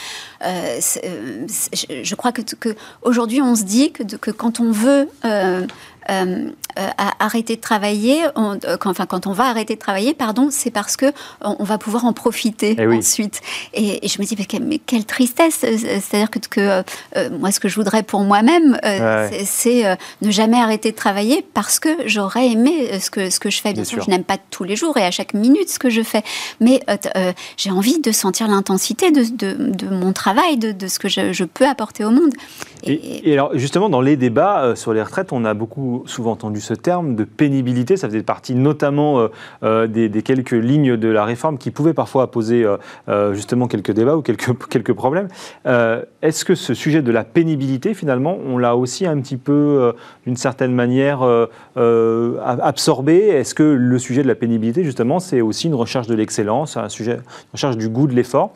je, 0.43 2.15
crois 2.17 2.33
que, 2.33 2.43
que 2.43 2.77
aujourd'hui, 3.01 3.41
on 3.41 3.57
se 3.57 3.63
dit 3.63 3.93
que, 3.93 4.03
que 4.03 4.31
quand 4.31 4.61
on 4.61 4.73
veut 4.73 5.09
euh, 5.25 5.67
euh, 6.11 6.51
arrêter 7.21 7.55
de 7.55 7.61
travailler, 7.61 8.25
euh, 8.25 8.77
quand, 8.79 8.91
enfin 8.91 9.07
quand 9.07 9.29
on 9.29 9.33
va 9.33 9.45
arrêter 9.45 9.75
de 9.75 9.79
travailler, 9.79 10.13
pardon, 10.13 10.49
c'est 10.51 10.73
parce 10.73 10.97
que 10.97 11.07
on, 11.41 11.63
va 11.63 11.79
pouvoir 11.79 12.05
en 12.05 12.13
profiter 12.13 12.75
eh 12.77 12.87
ensuite. 12.89 13.41
Et, 13.75 14.07
je 14.09 14.21
me 14.21 14.27
dis 14.27 14.37
mais, 14.61 14.79
quelle 14.79 15.05
tristesse, 15.05 15.59
c'est-à-dire 15.61 16.31
que, 16.31 16.41
que 16.41 16.85
moi 17.39 17.53
ce 17.53 17.61
que 17.61 17.69
je 17.69 17.77
voudrais 17.77 18.03
pour 18.03 18.23
moi-même, 18.23 18.77
c'est 19.45 19.97
ne 20.21 20.31
jamais 20.33 20.59
arrêter 20.59 20.91
de 20.91 20.97
travailler 20.97 21.47
parce 21.55 21.79
que 21.79 21.91
j'aurais 22.07 22.49
aimé 22.49 22.99
ce 22.99 23.09
que 23.09 23.31
ce 23.31 23.39
que 23.39 23.51
je 23.51 23.61
fais. 23.61 23.73
Bien, 23.73 23.85
sûr, 23.85 24.03
je 24.03 24.11
n'aime 24.11 24.25
pas 24.25 24.39
tous 24.51 24.65
les 24.65 24.75
jours 24.75 24.97
et 24.97 25.05
à 25.05 25.13
chaque 25.13 25.33
minute 25.33 25.69
ce 25.69 25.79
que 25.79 25.91
je 25.91 26.03
fais, 26.03 26.25
mais 26.61 26.81
j'ai 27.57 27.71
envie 27.71 28.01
de 28.01 28.11
sentir 28.11 28.49
l'intensité 28.49 29.13
de, 29.13 29.25
de, 29.55 29.89
mon 29.89 30.13
travail, 30.13 30.57
de, 30.57 30.73
de 30.73 30.89
ce 30.89 30.99
que 30.99 31.09
je, 31.09 31.33
je, 31.33 31.45
peux 31.45 31.69
apporter 31.69 32.05
au 32.05 32.11
monde. 32.11 32.33
Et, 32.83 33.31
et 33.31 33.33
alors 33.35 33.57
justement 33.57 33.89
dans 33.89 34.01
les 34.01 34.17
débats 34.17 34.75
sur 34.75 34.93
les 34.93 35.03
retraites, 35.03 35.33
on 35.33 35.45
a 35.45 35.55
beaucoup 35.55 35.94
souvent 36.07 36.33
entendu 36.33 36.61
ce 36.61 36.75
terme 36.75 37.15
de 37.15 37.25
pénibilité. 37.25 37.97
Ça 37.97 38.09
faisait 38.09 38.23
partie 38.23 38.55
notamment 38.55 39.21
euh, 39.21 39.29
euh, 39.63 39.87
des, 39.87 40.23
quelques 40.23 40.53
lignes 40.53 40.97
de 40.97 41.09
la 41.09 41.25
réforme 41.25 41.59
qui 41.59 41.71
pouvaient 41.71 41.95
parfois 41.95 42.31
poser 42.31 42.65
euh, 43.09 43.35
justement 43.35 43.69
quelques 43.69 43.93
débats 43.93 44.17
ou 44.17 44.23
quelques, 44.23 44.69
quelques 44.69 44.93
problèmes. 44.93 45.29
Est-ce 45.65 46.45
que 46.45 46.55
ce 46.55 46.75
sujet 46.75 47.03
de 47.03 47.13
la 47.13 47.25
pénibilité, 47.25 47.95
finalement, 47.95 48.37
on 48.47 48.59
l'a 48.59 48.77
aussi 48.77 49.07
un 49.07 49.21
petit 49.21 49.37
peu, 49.37 49.93
d'une 50.27 50.37
certaine 50.37 50.73
manière, 50.73 51.23
absorbé? 51.77 53.29
Est-ce 53.29 53.55
que 53.55 53.63
le 53.63 53.99
sujet 53.99 54.23
de 54.23 54.29
la 54.29 54.35
pénibilité, 54.35 54.85
justement, 54.85 55.21
c'est 55.21 55.41
aussi 55.41 55.67
une 55.67 55.75
recherche 55.75 56.07
de 56.07 56.15
l'excellence, 56.15 56.77
un 56.77 56.89
sujet, 56.89 57.15
une 57.15 57.53
recherche 57.53 57.77
du 57.77 57.89
goût 57.89 58.07
de 58.07 58.15
l'effort? 58.15 58.55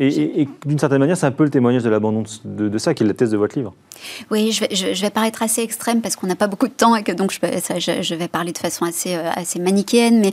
Et, 0.00 0.48
d'une 0.64 0.78
certaine 0.78 1.00
manière, 1.00 1.16
c'est 1.16 1.26
un 1.26 1.32
peu 1.32 1.42
le 1.42 1.50
témoignage 1.50 1.82
de 1.82 1.90
l'abandon 1.90 2.22
de, 2.44 2.78
ça 2.78 2.94
qui 2.94 3.02
est 3.02 3.06
la 3.06 3.14
thèse 3.14 3.32
de 3.32 3.36
votre 3.36 3.58
livre. 3.58 3.74
Oui, 4.30 4.52
je 4.52 4.60
vais, 4.60 4.74
je, 4.74 5.00
vais 5.00 5.10
paraître 5.10 5.42
assez 5.42 5.62
extrême 5.62 6.00
parce 6.00 6.16
qu'on 6.16 6.26
n'a 6.26 6.36
pas 6.36 6.46
beaucoup 6.46 6.68
de 6.68 6.72
temps 6.72 6.94
et 6.96 7.02
que 7.02 7.12
donc 7.12 7.32
je, 7.32 7.38
je, 8.02 8.14
vais 8.14 8.28
parler 8.28 8.52
de 8.52 8.58
façon 8.58 8.84
assez, 8.84 9.14
euh, 9.14 9.30
assez 9.34 9.58
manichéenne. 9.58 10.20
Mais 10.20 10.32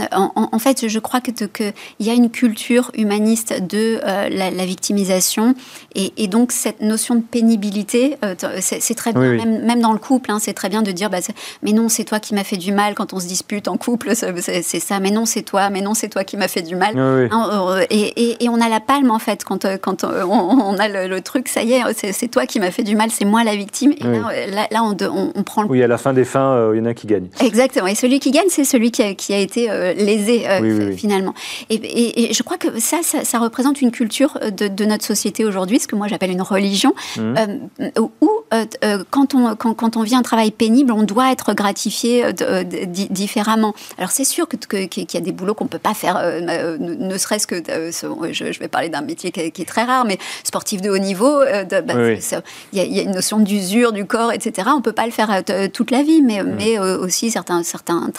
euh, 0.00 0.06
en, 0.34 0.58
fait, 0.58 0.88
je 0.88 0.98
crois 0.98 1.20
qu'il 1.20 1.34
que 1.48 1.72
y 2.00 2.10
a 2.10 2.14
une 2.14 2.30
culture 2.30 2.90
humaniste 2.94 3.66
de 3.66 4.00
euh, 4.04 4.28
la, 4.28 4.66
victimisation 4.66 5.54
et, 5.94 6.26
donc 6.26 6.50
cette 6.50 6.80
notion 6.80 7.14
de 7.14 7.20
pénibilité, 7.20 8.16
c'est 8.60 8.94
très 8.94 9.12
bien, 9.12 9.44
Même, 9.44 9.80
dans 9.80 9.92
le 9.92 9.98
couple, 9.98 10.32
hein, 10.32 10.38
c'est 10.40 10.54
très 10.54 10.68
bien 10.68 10.82
de 10.82 10.90
dire 10.90 11.08
bah, 11.08 11.18
mais 11.62 11.72
non, 11.72 11.88
c'est 11.88 12.04
toi 12.04 12.18
qui 12.18 12.34
m'as 12.34 12.42
fait 12.42 12.56
du 12.56 12.72
mal 12.72 12.94
quand 12.94 13.12
on 13.12 13.20
se 13.20 13.26
dispute 13.26 13.68
en 13.68 13.76
couple, 13.76 14.14
c'est 14.14 14.62
ça, 14.80 14.98
mais 14.98 15.10
non, 15.10 15.24
c'est 15.24 15.42
toi, 15.42 15.70
mais 15.70 15.82
non, 15.82 15.94
c'est 15.94 16.08
toi 16.08 16.24
qui 16.24 16.36
m'as 16.36 16.48
fait 16.48 16.62
du 16.62 16.74
mal. 16.74 16.98
Hein, 16.98 17.80
et, 17.90 18.44
et 18.44 18.48
on 18.48 18.60
a 18.60 18.68
la 18.68 18.80
palme 18.80 19.10
en 19.10 19.20
fait 19.20 19.44
quand, 19.44 19.66
quand 19.78 20.04
on, 20.04 20.78
a 20.78 20.88
le, 20.88 21.20
truc, 21.20 21.48
ça 21.48 21.62
y 21.62 21.72
est, 21.72 22.12
c'est 22.12 22.28
toi 22.28 22.46
qui 22.46 22.60
m'as 22.60 22.70
fait 22.70 22.82
du 22.82 22.96
mal, 22.96 23.05
c'est 23.10 23.24
moi 23.24 23.44
la 23.44 23.56
victime. 23.56 23.92
Et 23.92 24.50
là, 24.50 24.66
là, 24.70 24.82
on, 24.82 25.42
prend 25.42 25.62
le. 25.62 25.68
Oui, 25.68 25.82
à 25.82 25.86
la 25.86 25.98
fin 25.98 26.12
des 26.12 26.24
fins, 26.24 26.52
euh, 26.52 26.72
il 26.74 26.78
y 26.78 26.82
en 26.82 26.86
a 26.86 26.94
qui 26.94 27.06
gagnent. 27.06 27.28
Exactement. 27.40 27.86
Et 27.86 27.94
celui 27.94 28.20
qui 28.20 28.30
gagne, 28.30 28.48
c'est 28.48 28.64
celui 28.64 28.90
qui 28.90 29.02
a, 29.02 29.14
qui 29.14 29.32
a 29.34 29.38
été 29.38 29.68
lésé 29.96 30.44
finalement. 30.96 31.34
Et, 31.70 32.32
je 32.32 32.42
crois 32.42 32.58
que 32.58 32.80
ça, 32.80 32.98
ça, 33.02 33.38
représente 33.38 33.80
une 33.82 33.90
culture 33.90 34.38
de, 34.40 34.84
notre 34.84 35.04
société 35.04 35.44
aujourd'hui, 35.44 35.80
ce 35.80 35.88
que 35.88 35.96
moi 35.96 36.06
j'appelle 36.08 36.30
une 36.30 36.42
religion, 36.42 36.94
mmh. 37.16 37.34
où 38.20 38.30
quand, 39.10 39.34
on, 39.34 39.56
quand, 39.56 39.74
quand, 39.74 39.96
on 39.96 40.02
vit 40.02 40.14
un 40.14 40.22
travail 40.22 40.50
pénible, 40.50 40.92
on 40.92 41.02
doit 41.02 41.32
être 41.32 41.54
gratifié 41.54 42.24
différemment. 43.10 43.74
Alors 43.98 44.10
c'est 44.10 44.24
sûr 44.24 44.48
qu'il 44.48 44.58
que, 44.60 44.86
qu'il 44.86 45.14
y 45.14 45.16
a 45.16 45.20
des 45.20 45.32
boulots 45.32 45.54
qu'on 45.54 45.64
ne 45.64 45.68
peut 45.70 45.78
pas 45.78 45.94
faire, 45.94 46.16
ne, 46.40 47.18
serait-ce 47.18 47.46
que, 47.46 47.56
je, 47.56 48.58
vais 48.58 48.68
parler 48.68 48.88
d'un 48.88 49.02
métier 49.02 49.30
qui 49.30 49.40
est, 49.40 49.68
très 49.68 49.84
rare, 49.84 50.04
mais 50.04 50.18
sportif 50.44 50.80
de 50.80 50.90
haut 50.90 50.98
niveau, 50.98 51.40
bah, 51.40 51.94
il 52.72 52.78
y, 52.78 53.00
a 53.00 53.02
une 53.02 53.12
notion 53.12 53.38
d'usure 53.38 53.92
du 53.92 54.04
corps, 54.04 54.32
etc. 54.32 54.68
On 54.72 54.78
ne 54.78 54.82
peut 54.82 54.92
pas 54.92 55.06
le 55.06 55.12
faire 55.12 55.42
toute 55.72 55.90
la 55.90 56.02
vie, 56.02 56.22
mais, 56.22 56.42
mais 56.42 56.78
aussi 56.78 57.30
certains, 57.30 57.62
certains 57.62 58.10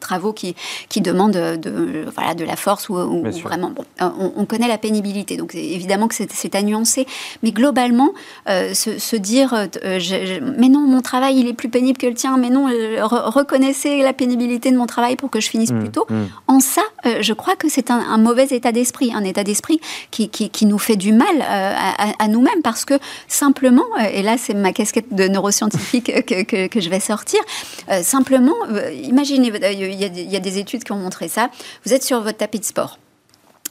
travaux 0.00 0.32
qui, 0.32 0.54
qui 0.88 1.00
demandent 1.00 1.32
de, 1.32 2.06
voilà, 2.14 2.34
de 2.34 2.44
la 2.44 2.56
force 2.56 2.88
ou, 2.88 3.24
vraiment... 3.42 3.70
Bon, 3.70 3.84
on, 4.36 4.44
connaît 4.44 4.68
la 4.68 4.78
pénibilité, 4.78 5.36
donc 5.36 5.54
évidemment 5.54 6.08
que 6.08 6.14
c'est 6.14 6.54
à 6.54 6.62
nuancer, 6.62 7.06
mais 7.42 7.50
globalement, 7.50 8.12
euh, 8.48 8.74
se, 8.74 9.16
dire, 9.16 9.63
euh, 9.84 10.40
mais 10.58 10.68
non, 10.68 10.80
mon 10.80 11.00
travail, 11.00 11.38
il 11.38 11.48
est 11.48 11.52
plus 11.54 11.68
pénible 11.68 11.98
que 11.98 12.06
le 12.06 12.14
tien, 12.14 12.36
mais 12.36 12.50
non, 12.50 12.68
euh, 12.68 12.98
reconnaissez 13.02 14.02
la 14.02 14.12
pénibilité 14.12 14.70
de 14.70 14.76
mon 14.76 14.86
travail 14.86 15.16
pour 15.16 15.30
que 15.30 15.40
je 15.40 15.48
finisse 15.48 15.72
mmh, 15.72 15.78
plus 15.80 15.90
tôt. 15.90 16.06
Mmh. 16.08 16.22
En 16.48 16.60
ça, 16.60 16.82
je 17.20 17.32
crois 17.32 17.56
que 17.56 17.68
c'est 17.68 17.90
un, 17.90 18.18
mauvais 18.18 18.46
état 18.50 18.72
d'esprit, 18.72 19.12
un 19.14 19.24
état 19.24 19.44
d'esprit 19.44 19.80
qui, 20.10 20.28
qui, 20.28 20.66
nous 20.66 20.78
fait 20.78 20.96
du 20.96 21.12
mal 21.12 21.42
à, 21.42 22.28
nous-mêmes, 22.28 22.62
parce 22.62 22.84
que 22.84 22.94
simplement, 23.28 23.84
et 24.12 24.22
là 24.22 24.36
c'est 24.38 24.54
ma 24.54 24.72
casquette 24.72 25.12
de 25.14 25.28
neuroscientifique 25.28 26.24
que, 26.26 26.66
que, 26.66 26.80
je 26.80 26.88
vais 26.88 27.00
sortir, 27.00 27.40
simplement, 28.02 28.54
imaginez, 29.02 29.52
il 29.72 29.94
y, 29.94 30.32
y, 30.32 30.36
a 30.36 30.40
des 30.40 30.58
études 30.58 30.84
qui 30.84 30.92
ont 30.92 30.98
montré 30.98 31.28
ça, 31.28 31.50
vous 31.84 31.92
êtes 31.92 32.02
sur 32.02 32.20
votre 32.22 32.38
tapis 32.38 32.60
de 32.60 32.64
sport. 32.64 32.98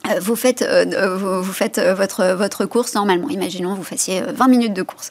Euh, 0.10 0.20
vous 0.20 0.36
faites, 0.36 0.62
euh, 0.62 0.86
euh, 0.94 1.42
vous, 1.42 1.54
faites 1.54 1.80
votre, 1.80 2.34
votre 2.34 2.66
course 2.66 2.94
normalement. 2.94 3.30
Imaginons, 3.30 3.74
vous 3.74 3.84
fassiez 3.84 4.22
20 4.22 4.48
minutes 4.48 4.74
de 4.74 4.84
course. 4.84 5.10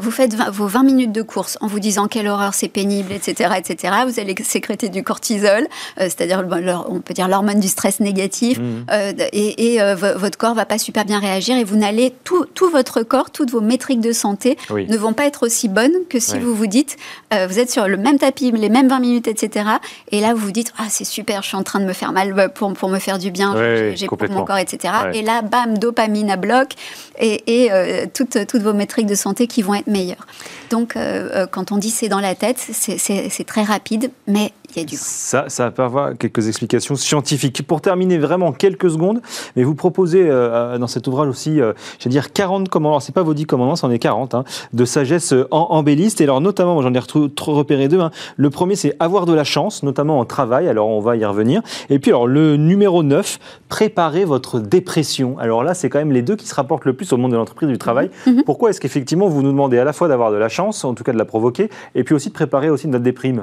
vous 0.00 0.10
faites 0.10 0.34
vos 0.34 0.66
20 0.66 0.82
minutes 0.82 1.12
de 1.12 1.22
course 1.22 1.58
en 1.60 1.66
vous 1.66 1.80
disant 1.80 2.08
quelle 2.08 2.28
horreur 2.28 2.54
c'est 2.54 2.68
pénible, 2.68 3.12
etc., 3.12 3.54
etc. 3.58 3.94
Vous 4.06 4.20
allez 4.20 4.34
sécréter 4.42 4.88
du 4.88 5.02
cortisol, 5.02 5.66
c'est-à-dire, 5.96 6.44
on 6.88 7.00
peut 7.00 7.14
dire 7.14 7.28
l'hormone 7.28 7.60
du 7.60 7.68
stress 7.68 8.00
négatif, 8.00 8.58
mmh. 8.58 9.20
et, 9.32 9.78
votre 9.94 10.38
corps 10.38 10.54
va 10.54 10.64
pas 10.64 10.78
super 10.78 11.04
bien 11.04 11.18
réagir 11.18 11.56
et 11.56 11.64
vous 11.64 11.76
n'allez, 11.76 12.12
tout, 12.24 12.46
tout, 12.54 12.70
votre 12.70 13.02
corps, 13.02 13.30
toutes 13.30 13.50
vos 13.50 13.60
métriques 13.60 14.00
de 14.00 14.12
santé 14.12 14.56
ne 14.70 14.96
vont 14.96 15.12
pas 15.12 15.26
être 15.26 15.44
aussi 15.44 15.68
bonnes 15.68 16.06
que 16.08 16.18
si 16.18 16.38
vous 16.38 16.54
vous 16.54 16.66
dites, 16.66 16.96
vous 17.32 17.58
êtes 17.58 17.70
sur 17.70 17.86
le 17.86 17.96
même 17.96 18.18
tapis, 18.18 18.50
les 18.52 18.68
mêmes 18.68 18.88
20 18.88 19.00
minutes, 19.00 19.28
etc. 19.28 19.66
Et 20.10 20.20
là, 20.20 20.34
vous 20.34 20.40
vous 20.40 20.52
dites, 20.52 20.72
ah, 20.78 20.86
c'est 20.88 21.04
super, 21.04 21.42
je 21.42 21.48
suis 21.48 21.56
en 21.56 21.62
train 21.62 21.80
de 21.80 21.84
me 21.84 21.92
faire 21.92 22.12
mal 22.12 22.52
pour, 22.54 22.72
pour 22.72 22.88
me 22.88 22.98
faire 22.98 23.18
du 23.18 23.30
bien. 23.30 23.54
J'ai 23.94 24.06
pour 24.16 24.30
mon 24.30 24.44
corps, 24.44 24.58
etc. 24.58 24.94
Et 25.12 25.22
là, 25.22 25.42
bam, 25.42 25.78
dopamine 25.78 26.30
à 26.30 26.36
bloc 26.36 26.74
et, 27.18 27.68
euh, 27.70 28.06
toutes, 28.12 28.46
toutes 28.46 28.62
vos 28.62 28.72
métriques 28.72 29.06
de 29.06 29.14
santé 29.14 29.46
qui 29.46 29.62
vont 29.62 29.74
être 29.74 29.86
meilleures. 29.86 30.26
Donc, 30.70 30.96
euh, 30.96 31.28
euh, 31.34 31.46
quand 31.46 31.72
on 31.72 31.76
dit 31.76 31.90
c'est 31.90 32.08
dans 32.08 32.20
la 32.20 32.34
tête, 32.34 32.58
c'est 32.58 33.46
très 33.46 33.62
rapide, 33.62 34.10
mais 34.26 34.52
Ça, 34.98 35.44
ça 35.48 35.70
va 35.70 35.84
avoir 35.84 36.18
quelques 36.18 36.48
explications 36.48 36.96
scientifiques. 36.96 37.66
Pour 37.66 37.80
terminer 37.80 38.18
vraiment 38.18 38.52
quelques 38.52 38.90
secondes, 38.90 39.20
mais 39.56 39.62
vous 39.62 39.74
proposez 39.74 40.28
dans 40.28 40.86
cet 40.86 41.06
ouvrage 41.06 41.28
aussi, 41.28 41.56
je 41.56 42.04
vais 42.04 42.10
dire 42.10 42.32
40 42.32 42.68
commandements, 42.68 43.00
c'est 43.00 43.14
pas 43.14 43.22
vos 43.22 43.34
10 43.34 43.46
commandements, 43.46 43.76
c'en 43.76 43.90
est 43.90 43.98
40, 43.98 44.34
hein, 44.34 44.44
de 44.72 44.84
sagesse 44.84 45.34
en, 45.50 45.66
embelliste. 45.70 46.20
Et 46.20 46.24
alors, 46.24 46.40
notamment, 46.40 46.82
j'en 46.82 46.92
ai 46.92 47.00
trop 47.00 47.54
repéré 47.54 47.88
deux. 47.88 48.00
Hein. 48.00 48.10
Le 48.36 48.50
premier, 48.50 48.76
c'est 48.76 48.94
avoir 49.00 49.26
de 49.26 49.32
la 49.32 49.44
chance, 49.44 49.82
notamment 49.82 50.18
en 50.18 50.24
travail. 50.24 50.68
Alors, 50.68 50.88
on 50.88 51.00
va 51.00 51.16
y 51.16 51.24
revenir. 51.24 51.62
Et 51.90 51.98
puis, 51.98 52.10
alors, 52.10 52.26
le 52.26 52.56
numéro 52.56 53.02
9, 53.02 53.38
préparer 53.68 54.24
votre 54.24 54.60
dépression. 54.60 55.36
Alors 55.38 55.64
là, 55.64 55.74
c'est 55.74 55.88
quand 55.88 55.98
même 55.98 56.12
les 56.12 56.22
deux 56.22 56.36
qui 56.36 56.46
se 56.46 56.54
rapportent 56.54 56.84
le 56.84 56.92
plus 56.92 57.12
au 57.12 57.16
monde 57.16 57.32
de 57.32 57.36
l'entreprise 57.36 57.68
du 57.68 57.78
travail. 57.78 58.10
Mhm. 58.26 58.44
Pourquoi 58.44 58.70
est-ce 58.70 58.80
qu'effectivement, 58.80 59.28
vous 59.28 59.42
nous 59.42 59.50
demandez 59.50 59.78
à 59.78 59.84
la 59.84 59.92
fois 59.92 60.08
d'avoir 60.08 60.30
de 60.30 60.36
la 60.36 60.48
chance, 60.48 60.84
en 60.84 60.94
tout 60.94 61.04
cas 61.04 61.12
de 61.12 61.18
la 61.18 61.24
provoquer, 61.24 61.70
et 61.94 62.04
puis 62.04 62.14
aussi 62.14 62.28
de 62.28 62.34
préparer 62.34 62.70
aussi 62.70 62.88
notre 62.88 63.04
déprime? 63.04 63.42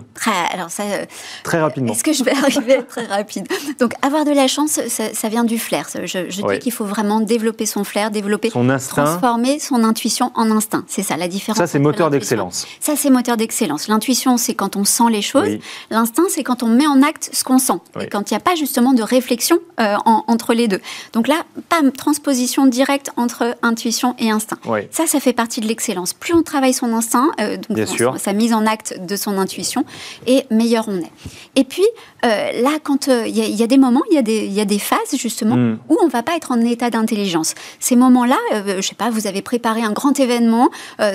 Alors 0.53 0.69
ça, 0.69 0.83
euh, 0.83 1.05
très 1.43 1.59
rapidement. 1.59 1.93
Est-ce 1.93 2.03
que 2.03 2.13
je 2.13 2.23
vais 2.23 2.31
arriver 2.43 2.79
très 2.87 3.05
rapide? 3.05 3.47
Donc 3.79 3.93
avoir 4.01 4.25
de 4.25 4.31
la 4.31 4.47
chance, 4.47 4.79
ça, 4.87 5.29
vient 5.29 5.43
du 5.43 5.59
flair. 5.59 5.87
Je, 6.03 6.27
dis 6.27 6.59
qu'il 6.59 6.71
faut 6.71 6.85
vraiment 6.85 7.19
développer 7.19 7.65
son 7.65 7.83
flair, 7.83 8.11
développer 8.11 8.49
son 8.49 8.69
instinct, 8.69 9.03
transformer 9.03 9.59
son 9.59 9.83
intuition 9.83 10.31
en 10.35 10.51
instinct. 10.51 10.83
C'est 10.87 11.03
ça 11.03 11.17
la 11.17 11.27
différence. 11.27 11.57
Ça 11.57 11.67
c'est 11.67 11.79
moteur 11.79 12.09
d'excellence. 12.09 12.67
Ça 12.79 12.95
c'est 12.95 13.09
moteur 13.09 13.37
d'excellence. 13.37 13.87
L'intuition 13.87 14.37
c'est 14.37 14.53
quand 14.53 14.75
on 14.75 14.85
sent 14.85 15.09
les 15.11 15.21
choses. 15.21 15.57
L'instinct 15.89 16.23
c'est 16.29 16.43
quand 16.43 16.63
on 16.63 16.67
met 16.67 16.87
en 16.87 17.01
acte 17.01 17.29
ce 17.33 17.43
qu'on 17.43 17.59
sent. 17.59 17.79
Et 17.99 18.07
quand 18.07 18.29
il 18.29 18.33
n'y 18.33 18.37
a 18.37 18.41
pas 18.41 18.55
justement 18.55 18.93
de 18.93 19.03
réflexion 19.03 19.59
euh, 19.79 19.95
entre 20.05 20.53
les 20.53 20.67
deux. 20.67 20.81
Donc 21.13 21.27
là, 21.27 21.43
pas 21.69 21.81
transposition 21.91 22.65
directe 22.65 23.11
entre 23.17 23.55
intuition 23.61 24.15
et 24.19 24.31
instinct. 24.31 24.57
Ça, 24.91 25.07
ça 25.07 25.19
fait 25.19 25.33
partie 25.33 25.61
de 25.61 25.67
l'excellence. 25.67 26.13
Plus 26.13 26.33
on 26.33 26.43
travaille 26.43 26.73
son 26.73 26.93
instinct, 26.93 27.29
euh, 27.39 27.57
donc 27.69 27.87
sa 28.17 28.33
mise 28.33 28.53
en 28.53 28.65
acte 28.65 28.99
de 28.99 29.15
son 29.15 29.37
intuition, 29.37 29.85
et 30.27 30.45
meilleur 30.49 30.85
on 30.87 30.97
est. 30.97 31.10
Et 31.55 31.63
puis, 31.63 31.85
euh, 32.23 32.61
là, 32.61 32.77
quand 32.83 33.07
euh, 33.07 33.25
il 33.27 33.35
y, 33.35 33.63
a 33.63 33.67
des 33.67 33.77
moments, 33.77 34.01
il 34.11 34.17
y, 34.17 34.53
y, 34.53 34.61
a 34.61 34.65
des 34.65 34.79
phases 34.79 35.15
justement 35.15 35.55
hmm. 35.55 35.79
où 35.89 35.97
on 36.03 36.07
va 36.07 36.23
pas 36.23 36.35
être 36.35 36.51
en 36.51 36.61
état 36.61 36.89
d'intelligence. 36.89 37.55
Ces 37.79 37.95
moments-là, 37.95 38.37
je 38.51 38.81
je 38.81 38.87
sais 38.87 38.95
pas, 38.95 39.09
vous 39.09 39.27
avez 39.27 39.41
préparé 39.41 39.83
un 39.83 39.91
grand 39.91 40.19
événement, 40.19 40.69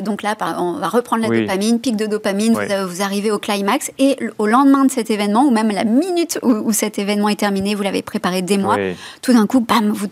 donc 0.05 0.23
là, 0.23 0.37
on 0.59 0.75
va 0.75 0.89
reprendre 0.89 1.29
la 1.29 1.41
dopamine, 1.41 1.81
pic 1.81 1.97
de 1.97 2.07
dopamine, 2.07 2.55
vous, 2.55 3.03
arrivez 3.03 3.31
au 3.31 3.39
climax, 3.39 3.91
et 3.99 4.17
au 4.39 4.47
lendemain 4.47 4.85
de 4.85 4.91
cet 4.91 5.11
événement, 5.11 5.45
ou 5.45 5.51
même 5.51 5.71
la 5.71 5.85
minute 5.85 6.39
où, 6.43 6.73
cet 6.73 6.99
événement 6.99 7.29
est 7.29 7.39
terminé, 7.41 7.75
vous 7.75 7.83
l'avez 7.83 8.03
préparé 8.03 8.41
des 8.41 8.57
mois, 8.57 8.77
tout 9.21 9.33
d'un 9.33 9.47
coup, 9.47 9.61
bam, 9.61 9.91
vous, 9.91 10.07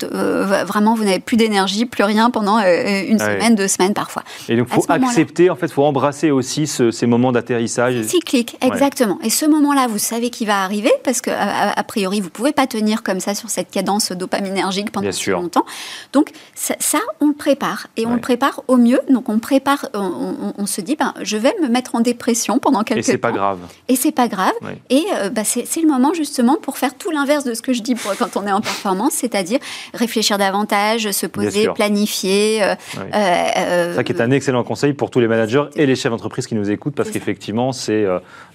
vraiment, 0.66 0.94
vous 0.94 1.05
n'avez 1.05 1.20
plus 1.20 1.37
d'énergie, 1.37 1.87
plus 1.87 2.05
rien 2.05 2.29
pendant 2.31 2.59
une 2.59 3.18
semaine, 3.18 3.55
deux 3.55 3.68
semaines 3.68 3.94
parfois. 3.94 4.25
Et 4.49 4.57
donc, 4.57 4.66
il 4.70 4.75
faut 4.75 4.85
accepter, 4.88 5.49
en 5.49 5.57
fait, 5.57 5.66
il 5.66 5.73
faut 5.73 5.85
embrasser 5.85 6.31
aussi 6.33 6.66
ces 6.66 7.07
moments 7.07 7.33
d'atterrissage. 7.33 8.03
Cyclique, 8.03 8.57
exactement. 8.61 9.18
Et 9.23 9.31
ce 9.31 9.47
moment-là, 9.74 9.92
vous 9.92 9.98
savez 9.98 10.30
qu'il 10.30 10.46
va 10.46 10.62
arriver 10.62 10.92
parce 11.02 11.20
que 11.20 11.30
a, 11.30 11.82
priori, 11.84 12.20
vous 12.20 12.30
pouvez 12.30 12.52
pas 12.52 12.66
tenir 12.66 13.02
comme 13.02 13.20
ça 13.20 13.34
sur 13.34 13.50
cette 13.50 13.70
cadence 13.70 14.12
dopaminergique 14.12 14.90
pendant 14.90 15.12
si 15.12 15.30
longtemps. 15.30 15.64
Donc 16.12 16.30
ça, 16.54 16.98
on 17.20 17.28
le 17.28 17.34
prépare 17.34 17.88
et 17.96 18.06
on 18.06 18.14
le 18.14 18.20
prépare 18.20 18.62
au 18.68 18.76
mieux. 18.76 19.00
Donc 19.10 19.28
on 19.28 19.38
prépare, 19.38 19.88
on, 19.94 20.66
se 20.66 20.80
dit, 20.80 20.96
ben, 20.96 21.14
je 21.22 21.37
vais 21.37 21.54
me 21.62 21.68
mettre 21.68 21.94
en 21.94 22.00
dépression 22.00 22.58
pendant 22.58 22.82
quelques 22.82 23.04
temps. 23.04 23.08
Et 23.08 23.12
c'est 23.12 23.18
pas 23.18 23.32
grave. 23.32 23.58
Et 23.88 23.96
c'est 23.96 24.12
pas 24.12 24.28
grave. 24.28 24.52
Et 24.90 25.04
euh, 25.14 25.30
ben, 25.30 25.44
c'est 25.44 25.80
le 25.80 25.88
moment 25.88 26.14
justement 26.14 26.56
pour 26.60 26.78
faire 26.78 26.94
tout 26.94 27.10
l'inverse 27.10 27.44
de 27.44 27.54
ce 27.54 27.62
que 27.62 27.72
je 27.72 27.82
dis 27.82 27.94
pour, 27.94 28.14
quand 28.16 28.37
on 28.37 28.46
est 28.46 28.52
en 28.52 28.60
performance, 28.60 29.12
c'est-à-dire 29.14 29.58
réfléchir 29.92 30.38
davantage, 30.38 31.10
se 31.10 31.26
poser, 31.26 31.68
planifier. 31.74 32.62
Euh, 32.62 32.74
euh, 33.14 33.94
ça 33.94 34.04
qui 34.04 34.12
est 34.12 34.20
un 34.20 34.30
excellent 34.30 34.64
conseil 34.64 34.92
pour 34.92 35.10
tous 35.10 35.20
les 35.20 35.28
managers 35.28 35.64
et 35.76 35.87
les 35.87 35.96
chefs 35.96 36.10
d'entreprise 36.10 36.46
qui 36.46 36.54
nous 36.54 36.70
écoutent 36.70 36.94
parce 36.94 37.10
qu'effectivement 37.10 37.72
c'est 37.72 38.06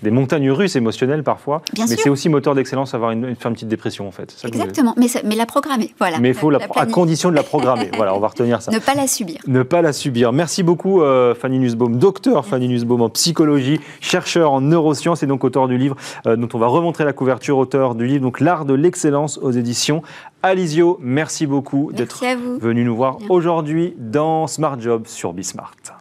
des 0.03 0.12
montagnes 0.12 0.51
russes 0.51 0.75
émotionnelles 0.75 1.09
parfois, 1.24 1.62
mais 1.78 1.88
c'est 1.88 2.10
aussi 2.10 2.30
moteur 2.30 2.56
d'excellence 2.56 2.93
avoir 2.93 3.12
une, 3.12 3.36
faire 3.36 3.50
une 3.50 3.54
petite 3.54 3.67
dépression 3.67 4.08
en 4.08 4.12
fait. 4.12 4.36
Exactement, 4.43 4.93
mais, 4.98 5.08
mais 5.24 5.36
la 5.36 5.45
programmer, 5.45 5.93
voilà. 5.98 6.19
Mais 6.19 6.30
il 6.30 6.34
faut 6.34 6.50
la, 6.50 6.60
à 6.76 6.86
condition 6.86 7.30
de 7.30 7.36
la 7.36 7.43
programmer. 7.43 7.89
voilà, 7.95 8.15
on 8.15 8.19
va 8.19 8.28
retenir 8.28 8.62
ça. 8.62 8.72
Ne 8.72 8.80
pas 8.80 8.93
la 8.93 9.08
subir. 9.08 9.41
Ne 9.48 9.63
pas 9.63 9.82
la 9.82 9.93
subir. 9.93 10.32
Merci 10.32 10.63
beaucoup 10.63 11.02
euh, 11.02 11.36
Fanny 11.36 11.60
Nussbaum, 11.60 11.98
docteur 11.98 12.45
Fanny 12.45 12.67
Nussbaum 12.67 13.02
en 13.02 13.10
psychologie, 13.10 13.80
chercheur 14.02 14.52
en 14.52 14.62
neurosciences 14.62 15.24
et 15.24 15.28
donc 15.28 15.43
auteur 15.43 15.67
du 15.67 15.78
livre 15.78 15.95
euh, 16.28 16.36
dont 16.36 16.50
on 16.54 16.58
va 16.58 16.67
remontrer 16.67 17.06
la 17.06 17.13
couverture, 17.13 17.58
auteur 17.58 17.95
du 17.95 18.06
livre 18.06 18.22
donc 18.22 18.39
l'art 18.39 18.65
de 18.65 18.74
l'excellence 18.74 19.38
aux 19.38 19.52
éditions 19.52 20.02
Alizio. 20.43 20.98
Merci 21.02 21.48
beaucoup 21.48 21.91
d'être 21.91 22.24
venu 22.60 22.84
nous 22.84 22.95
voir 22.95 23.17
aujourd'hui 23.30 23.93
dans 23.98 24.48
Smart 24.48 24.80
Job 24.80 25.04
sur 25.08 25.34
Bismart. 25.34 25.98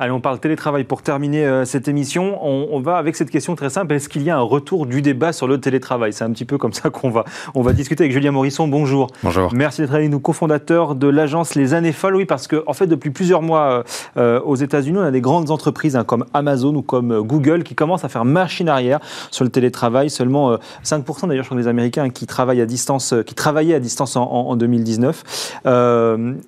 Allez, 0.00 0.12
on 0.12 0.20
parle 0.20 0.38
télétravail 0.38 0.84
pour 0.84 1.02
terminer 1.02 1.44
euh, 1.44 1.64
cette 1.64 1.88
émission. 1.88 2.38
On, 2.46 2.78
va 2.78 2.98
avec 2.98 3.16
cette 3.16 3.30
question 3.30 3.56
très 3.56 3.68
simple. 3.68 3.92
Est-ce 3.94 4.08
qu'il 4.08 4.22
y 4.22 4.30
a 4.30 4.36
un 4.36 4.42
retour 4.42 4.86
du 4.86 5.02
débat 5.02 5.32
sur 5.32 5.48
le 5.48 5.58
télétravail? 5.58 6.12
C'est 6.12 6.22
un 6.22 6.30
petit 6.30 6.44
peu 6.44 6.56
comme 6.56 6.72
ça 6.72 6.88
qu'on 6.88 7.10
va, 7.10 7.24
on 7.56 7.62
va 7.62 7.72
discuter 7.72 8.04
avec 8.04 8.12
Julien 8.12 8.30
Morisson. 8.30 8.68
Bonjour. 8.68 9.08
Bonjour. 9.24 9.52
Merci 9.52 9.80
d'être 9.80 9.94
avec 9.94 10.08
nous, 10.08 10.20
cofondateur 10.20 10.94
de 10.94 11.08
l'agence 11.08 11.56
Les 11.56 11.74
Années 11.74 11.90
Folles. 11.90 12.14
Oui, 12.14 12.26
parce 12.26 12.46
qu'en 12.46 12.60
en 12.68 12.74
fait, 12.74 12.86
depuis 12.86 13.10
plusieurs 13.10 13.42
mois 13.42 13.70
euh, 13.70 13.82
euh, 14.18 14.40
aux 14.42 14.54
États-Unis, 14.54 14.98
on 14.98 15.02
a 15.02 15.10
des 15.10 15.20
grandes 15.20 15.50
entreprises 15.50 15.96
hein, 15.96 16.04
comme 16.04 16.24
Amazon 16.32 16.76
ou 16.76 16.82
comme 16.82 17.22
Google 17.22 17.64
qui 17.64 17.74
commencent 17.74 18.04
à 18.04 18.08
faire 18.08 18.24
machine 18.24 18.68
arrière 18.68 19.00
sur 19.32 19.42
le 19.42 19.50
télétravail. 19.50 20.10
Seulement 20.10 20.58
5% 20.84 21.26
d'ailleurs, 21.26 21.42
je 21.42 21.48
crois, 21.48 21.60
des 21.60 21.66
Américains 21.66 22.08
qui 22.10 22.28
travaillent 22.28 22.60
à 22.60 22.66
distance, 22.66 23.16
qui 23.26 23.34
travaillaient 23.34 23.74
à 23.74 23.80
distance 23.80 24.14
en, 24.14 24.30
en 24.30 24.54
2019. 24.54 25.64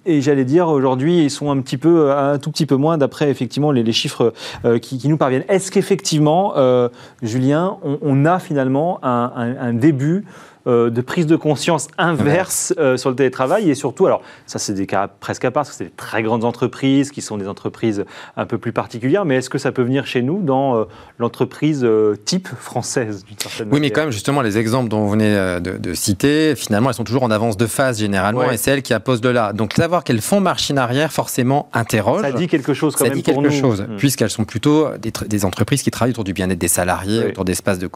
et 0.07 0.21
j'allais 0.21 0.45
dire, 0.45 0.69
aujourd'hui, 0.69 1.25
ils 1.25 1.31
sont 1.31 1.51
un 1.51 1.61
petit 1.61 1.79
peu, 1.79 2.13
un 2.13 2.39
tout 2.39 2.53
petit 2.53 2.67
peu 2.67 2.77
moins 2.77 2.97
d'après 2.97 3.40
effectivement 3.41 3.73
les, 3.73 3.93
chiffres 3.93 4.35
euh, 4.65 4.79
qui, 4.79 5.09
nous 5.09 5.17
parviennent. 5.17 5.45
Est-ce 5.49 5.71
qu'effectivement, 5.71 6.53
euh, 6.57 6.91
Julien, 7.23 7.79
on, 7.83 8.25
a 8.27 8.39
finalement 8.39 9.01
un, 9.03 9.73
début 9.73 10.25
euh, 10.67 10.91
de 10.91 11.01
prise 11.01 11.27
de 11.27 11.37
conscience 11.37 11.89
inverse 11.97 12.75
euh, 12.79 12.99
sur 12.99 13.09
le 13.09 13.17
télétravail. 13.17 13.71
Et 13.71 13.75
surtout, 13.75 14.05
alors 14.05 14.21
ça 14.45 14.59
c'est 14.59 14.75
des 14.75 14.87
cas 14.87 15.09
presque 15.09 15.45
à 15.47 15.51
part, 15.51 15.63
parce 15.63 15.71
que 15.71 15.77
c'est 15.77 15.85
des 15.85 15.97
très 15.97 16.23
grandes 16.23 16.45
entreprises 16.45 17.11
qui 17.11 17.23
sont 17.23 17.39
des 17.39 17.49
entreprises 17.49 18.05
un 18.37 18.45
peu 18.45 18.59
plus 18.59 18.73
particulières, 18.73 19.25
mais 19.25 19.37
est-ce 19.37 19.49
que 19.49 19.57
ça 19.57 19.73
peut 19.73 19.83
venir 19.83 20.07
chez 20.07 20.21
nous 20.21 20.43
dans 20.43 20.77
euh, 20.77 20.85
l'entreprise 21.19 21.87
type 22.27 22.49
française 22.49 23.25
d'une 23.25 23.39
certaine 23.39 23.69
Oui, 23.73 23.81
mais 23.81 23.91
quand 23.91 24.03
même 24.03 24.11
justement 24.11 24.43
les 24.43 24.59
exemples 24.59 24.91
dont 24.91 25.01
vous 25.01 25.11
venez 25.11 25.31
de, 25.61 25.95
citer, 25.95 26.55
finalement 26.57 26.91
elles 26.91 26.95
sont 26.95 27.05
toujours 27.05 27.23
en 27.23 27.31
avance 27.31 27.57
de 27.57 27.67
phase 27.67 27.99
généralement 27.99 28.51
et 28.51 28.59
c'est 28.59 28.71
elles 28.71 28.83
qui 28.83 28.93
apposent 28.93 29.23
de 29.23 29.31
là. 29.31 29.55
Donc 29.55 29.73
savoir 29.73 30.05
qu'elles 30.05 30.21
font 30.21 30.41
machine 30.41 30.77
arrière 30.77 31.11
forcément 31.11 31.71
interroge. 31.73 32.21
Ça 32.21 32.33
dit 32.33 32.49
quelque 32.49 32.75
chose 32.75 32.95
quand 32.97 33.05
ça 33.05 33.11
même 33.11 33.19
dit 33.19 33.23
quelque 33.23 33.51
chose, 33.51 33.83
hmm. 33.83 33.97
puisqu'elles 33.97 34.31
sont 34.31 34.45
plutôt 34.45 34.89
des, 34.99 35.45
entreprises 35.45 35.83
qui 35.83 35.91
travaillent 35.91 36.13
autour 36.13 36.25
du 36.25 36.35
bien-être 36.35 36.59
des 36.59 36.69
salariés, 36.69 37.29
autour 37.29 37.47
d'espaces 37.47 37.79
de, 37.79 37.89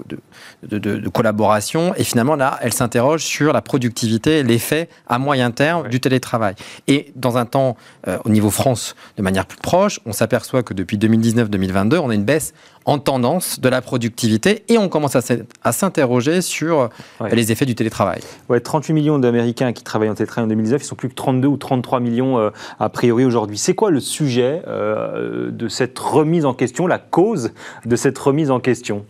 de, 0.62 0.78
de 0.78 1.08
collaboration. 1.10 1.94
Et 1.96 2.04
finalement 2.04 2.36
là 2.36 2.53
elle 2.60 2.72
s'interroge 2.72 3.22
sur 3.22 3.52
la 3.52 3.62
productivité, 3.62 4.42
l'effet 4.42 4.88
à 5.06 5.18
moyen 5.18 5.50
terme 5.50 5.88
du 5.88 6.00
télétravail. 6.00 6.54
Et 6.86 7.12
dans 7.16 7.36
un 7.36 7.46
temps, 7.46 7.76
euh, 8.08 8.18
au 8.24 8.28
niveau 8.28 8.50
France, 8.50 8.94
de 9.16 9.22
manière 9.22 9.46
plus 9.46 9.58
proche, 9.58 10.00
on 10.06 10.12
s'aperçoit 10.12 10.62
que 10.62 10.74
depuis 10.74 10.98
2019-2022, 10.98 11.98
on 11.98 12.10
a 12.10 12.14
une 12.14 12.24
baisse 12.24 12.54
en 12.86 12.98
tendance 12.98 13.60
de 13.60 13.68
la 13.70 13.80
productivité 13.80 14.64
et 14.68 14.76
on 14.76 14.90
commence 14.90 15.16
à 15.16 15.72
s'interroger 15.72 16.42
sur 16.42 16.80
euh, 16.80 16.88
les 17.32 17.50
effets 17.50 17.64
du 17.64 17.74
télétravail. 17.74 18.20
Ouais, 18.50 18.60
38 18.60 18.92
millions 18.92 19.18
d'Américains 19.18 19.72
qui 19.72 19.82
travaillent 19.82 20.10
en 20.10 20.14
télétravail 20.14 20.44
en 20.44 20.48
2019, 20.48 20.82
ils 20.82 20.84
sont 20.84 20.94
plus 20.94 21.08
que 21.08 21.14
32 21.14 21.48
ou 21.48 21.56
33 21.56 22.00
millions 22.00 22.38
euh, 22.38 22.50
a 22.78 22.90
priori 22.90 23.24
aujourd'hui. 23.24 23.56
C'est 23.56 23.74
quoi 23.74 23.90
le 23.90 24.00
sujet 24.00 24.62
de 24.66 25.68
cette 25.68 25.98
remise 25.98 26.44
en 26.44 26.54
question, 26.54 26.86
la 26.86 26.98
cause 26.98 27.52
de 27.86 27.96
cette 27.96 28.18
remise 28.18 28.50
en 28.50 28.60
question? 28.60 29.04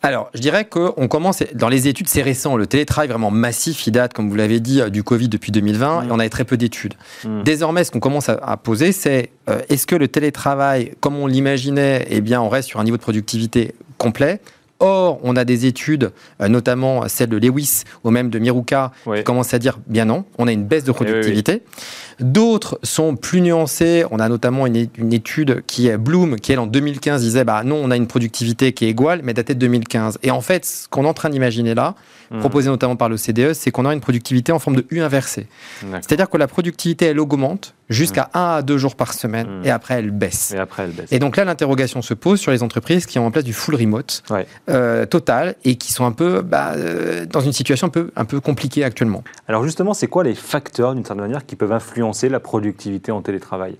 Alors, 0.00 0.30
je 0.32 0.40
dirais 0.40 0.64
qu'on 0.64 1.08
commence, 1.08 1.42
dans 1.54 1.68
les 1.68 1.88
études, 1.88 2.08
c'est 2.08 2.22
récent, 2.22 2.56
le 2.56 2.68
télétravail 2.68 3.08
vraiment 3.08 3.32
massif, 3.32 3.84
il 3.86 3.90
date, 3.90 4.12
comme 4.12 4.28
vous 4.28 4.36
l'avez 4.36 4.60
dit, 4.60 4.80
du 4.92 5.02
Covid 5.02 5.28
depuis 5.28 5.50
2020, 5.50 6.04
et 6.04 6.06
on 6.12 6.20
avait 6.20 6.28
très 6.28 6.44
peu 6.44 6.56
d'études. 6.56 6.94
Mmh. 7.24 7.42
Désormais, 7.42 7.82
ce 7.82 7.90
qu'on 7.90 7.98
commence 7.98 8.28
à, 8.28 8.56
poser, 8.56 8.92
c'est 8.92 9.30
euh, 9.50 9.60
est-ce 9.68 9.88
que 9.88 9.96
le 9.96 10.06
télétravail, 10.06 10.94
comme 11.00 11.16
on 11.16 11.26
l'imaginait, 11.26 12.06
eh 12.10 12.20
bien, 12.20 12.40
on 12.40 12.48
reste 12.48 12.68
sur 12.68 12.78
un 12.78 12.84
niveau 12.84 12.96
de 12.96 13.02
productivité 13.02 13.74
complet? 13.96 14.40
Or, 14.80 15.18
on 15.22 15.34
a 15.36 15.44
des 15.44 15.66
études, 15.66 16.12
euh, 16.40 16.48
notamment 16.48 17.08
celle 17.08 17.30
de 17.30 17.36
Lewis 17.36 17.82
ou 18.04 18.10
même 18.10 18.30
de 18.30 18.38
Miruka, 18.38 18.92
qui 19.04 19.24
commencent 19.24 19.54
à 19.54 19.58
dire 19.58 19.78
bien 19.86 20.04
non, 20.04 20.24
on 20.38 20.46
a 20.46 20.52
une 20.52 20.64
baisse 20.64 20.84
de 20.84 20.92
eh 20.92 20.94
productivité. 20.94 21.62
D'autres 22.20 22.78
sont 22.82 23.16
plus 23.16 23.40
nuancées. 23.40 24.04
On 24.10 24.18
a 24.18 24.28
notamment 24.28 24.66
une, 24.66 24.88
étude 25.12 25.62
qui 25.66 25.88
est 25.88 25.96
Bloom, 25.96 26.36
qui 26.36 26.52
elle 26.52 26.58
en 26.58 26.66
2015 26.66 27.22
disait 27.22 27.44
bah 27.44 27.62
non, 27.64 27.80
on 27.82 27.90
a 27.90 27.96
une 27.96 28.06
productivité 28.06 28.72
qui 28.72 28.84
est 28.84 28.90
égale, 28.90 29.20
mais 29.24 29.34
datée 29.34 29.54
de 29.54 29.60
2015. 29.60 30.18
Et 30.22 30.30
en 30.30 30.40
fait, 30.40 30.64
ce 30.64 30.88
qu'on 30.88 31.04
est 31.04 31.08
en 31.08 31.14
train 31.14 31.30
d'imaginer 31.30 31.74
là, 31.74 31.94
hmm. 32.30 32.40
proposé 32.40 32.68
notamment 32.68 32.96
par 32.96 33.08
le 33.08 33.16
CDE, 33.16 33.52
c'est 33.52 33.70
qu'on 33.70 33.86
a 33.86 33.92
une 33.92 34.00
productivité 34.00 34.52
en 34.52 34.58
forme 34.58 34.76
de 34.76 34.86
U 34.90 35.00
inversée. 35.00 35.46
C'est-à-dire 36.00 36.28
que 36.28 36.36
la 36.36 36.46
productivité, 36.46 37.06
elle 37.06 37.20
augmente 37.20 37.74
jusqu'à 37.88 38.30
1 38.34 38.38
hmm. 38.38 38.58
à 38.58 38.62
2 38.62 38.78
jours 38.78 38.96
par 38.96 39.14
semaine 39.14 39.60
hmm. 39.60 39.64
et 39.64 39.70
après 39.70 39.94
elle 39.94 40.10
baisse. 40.10 40.52
Et 40.52 40.58
après 40.58 40.84
elle 40.84 40.90
baisse. 40.90 41.12
Et 41.12 41.18
donc 41.18 41.36
là, 41.36 41.44
l'interrogation 41.44 42.02
se 42.02 42.14
pose 42.14 42.40
sur 42.40 42.52
les 42.52 42.62
entreprises 42.62 43.06
qui 43.06 43.18
ont 43.18 43.26
en 43.26 43.30
place 43.30 43.44
du 43.44 43.52
full 43.52 43.74
remote 43.74 44.22
euh, 44.68 45.06
total 45.06 45.54
et 45.64 45.76
qui 45.76 45.92
sont 45.92 46.04
un 46.04 46.12
peu 46.12 46.42
bah, 46.42 46.72
euh, 46.76 47.26
dans 47.26 47.40
une 47.40 47.52
situation 47.52 47.86
un 47.86 47.90
peu, 47.90 48.10
un 48.16 48.24
peu 48.24 48.40
compliquée 48.40 48.84
actuellement. 48.84 49.24
Alors 49.46 49.64
justement, 49.64 49.94
c'est 49.94 50.08
quoi 50.08 50.24
les 50.24 50.34
facteurs 50.34 50.94
d'une 50.94 51.04
certaine 51.04 51.22
manière 51.22 51.46
qui 51.46 51.56
peuvent 51.56 51.72
influencer 51.72 52.28
la 52.28 52.40
productivité 52.40 53.12
en 53.12 53.22
télétravail? 53.22 53.76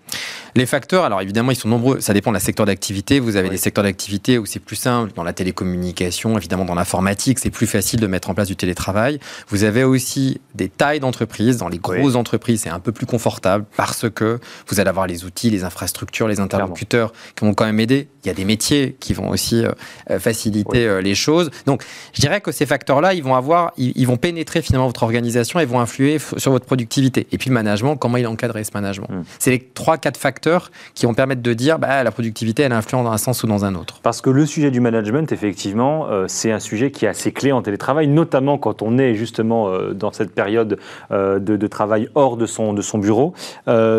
Les 0.58 0.66
facteurs, 0.66 1.04
alors 1.04 1.22
évidemment, 1.22 1.52
ils 1.52 1.56
sont 1.56 1.68
nombreux. 1.68 2.00
Ça 2.00 2.12
dépend 2.12 2.32
de 2.32 2.34
la 2.34 2.40
secteur 2.40 2.66
d'activité. 2.66 3.20
Vous 3.20 3.36
avez 3.36 3.48
des 3.48 3.58
secteurs 3.58 3.84
d'activité 3.84 4.38
où 4.38 4.44
c'est 4.44 4.58
plus 4.58 4.74
simple. 4.74 5.12
Dans 5.14 5.22
la 5.22 5.32
télécommunication, 5.32 6.36
évidemment, 6.36 6.64
dans 6.64 6.74
l'informatique, 6.74 7.38
c'est 7.38 7.50
plus 7.50 7.68
facile 7.68 8.00
de 8.00 8.08
mettre 8.08 8.28
en 8.28 8.34
place 8.34 8.48
du 8.48 8.56
télétravail. 8.56 9.20
Vous 9.46 9.62
avez 9.62 9.84
aussi 9.84 10.40
des 10.56 10.68
tailles 10.68 10.98
d'entreprises. 10.98 11.58
Dans 11.58 11.68
les 11.68 11.78
grosses 11.78 12.16
entreprises, 12.16 12.62
c'est 12.62 12.70
un 12.70 12.80
peu 12.80 12.90
plus 12.90 13.06
confortable 13.06 13.66
parce 13.76 14.10
que 14.10 14.40
vous 14.66 14.80
allez 14.80 14.90
avoir 14.90 15.06
les 15.06 15.24
outils, 15.24 15.48
les 15.48 15.62
infrastructures, 15.62 16.26
les 16.26 16.40
interlocuteurs 16.40 17.12
qui 17.36 17.44
vont 17.44 17.54
quand 17.54 17.66
même 17.66 17.78
aider. 17.78 18.08
Il 18.28 18.32
y 18.32 18.34
a 18.34 18.36
des 18.36 18.44
métiers 18.44 18.94
qui 19.00 19.14
vont 19.14 19.30
aussi 19.30 19.64
euh, 19.64 19.72
euh, 20.10 20.18
faciliter 20.18 20.86
euh, 20.86 21.00
les 21.00 21.14
choses. 21.14 21.50
Donc, 21.64 21.82
je 22.12 22.20
dirais 22.20 22.42
que 22.42 22.52
ces 22.52 22.66
facteurs-là, 22.66 23.14
ils 23.14 23.22
vont 23.22 23.34
avoir, 23.34 23.72
ils, 23.78 24.06
vont 24.06 24.18
pénétrer 24.18 24.60
finalement 24.60 24.86
votre 24.86 25.02
organisation 25.02 25.60
et 25.60 25.64
vont 25.64 25.80
influer 25.80 26.18
sur 26.36 26.52
votre 26.52 26.66
productivité. 26.66 27.26
Et 27.32 27.38
puis 27.38 27.48
le 27.48 27.54
management, 27.54 27.96
comment 27.96 28.18
il 28.18 28.26
encadrer 28.26 28.64
ce 28.64 28.70
management. 28.74 29.08
Hmm. 29.08 29.22
C'est 29.38 29.50
les 29.50 29.60
trois, 29.60 29.96
quatre 29.96 30.18
facteurs 30.18 30.70
qui 30.94 31.06
vont 31.06 31.14
permettre 31.14 31.40
de 31.40 31.54
dire 31.54 31.78
bah, 31.78 32.04
la 32.04 32.10
productivité, 32.10 32.64
elle 32.64 32.72
influe 32.72 32.98
dans 32.98 33.10
un 33.10 33.16
sens 33.16 33.42
ou 33.42 33.46
dans 33.46 33.64
un 33.64 33.74
autre. 33.74 34.00
Parce 34.02 34.20
que 34.20 34.28
le 34.28 34.44
sujet 34.44 34.70
du 34.70 34.80
management, 34.80 35.32
effectivement, 35.32 36.08
euh, 36.10 36.26
c'est 36.28 36.52
un 36.52 36.60
sujet 36.60 36.90
qui 36.90 37.06
est 37.06 37.08
assez 37.08 37.32
clé 37.32 37.52
en 37.52 37.62
télétravail, 37.62 38.08
notamment 38.08 38.58
quand 38.58 38.82
on 38.82 38.98
est 38.98 39.14
justement 39.14 39.68
euh, 39.68 39.94
dans 39.94 40.12
cette 40.12 40.34
période 40.34 40.78
euh, 41.10 41.38
de, 41.38 41.66
travail 41.66 42.08
hors 42.14 42.36
de 42.36 42.46
son, 42.46 42.72
de 42.72 42.82
son 42.82 42.98
bureau. 42.98 43.34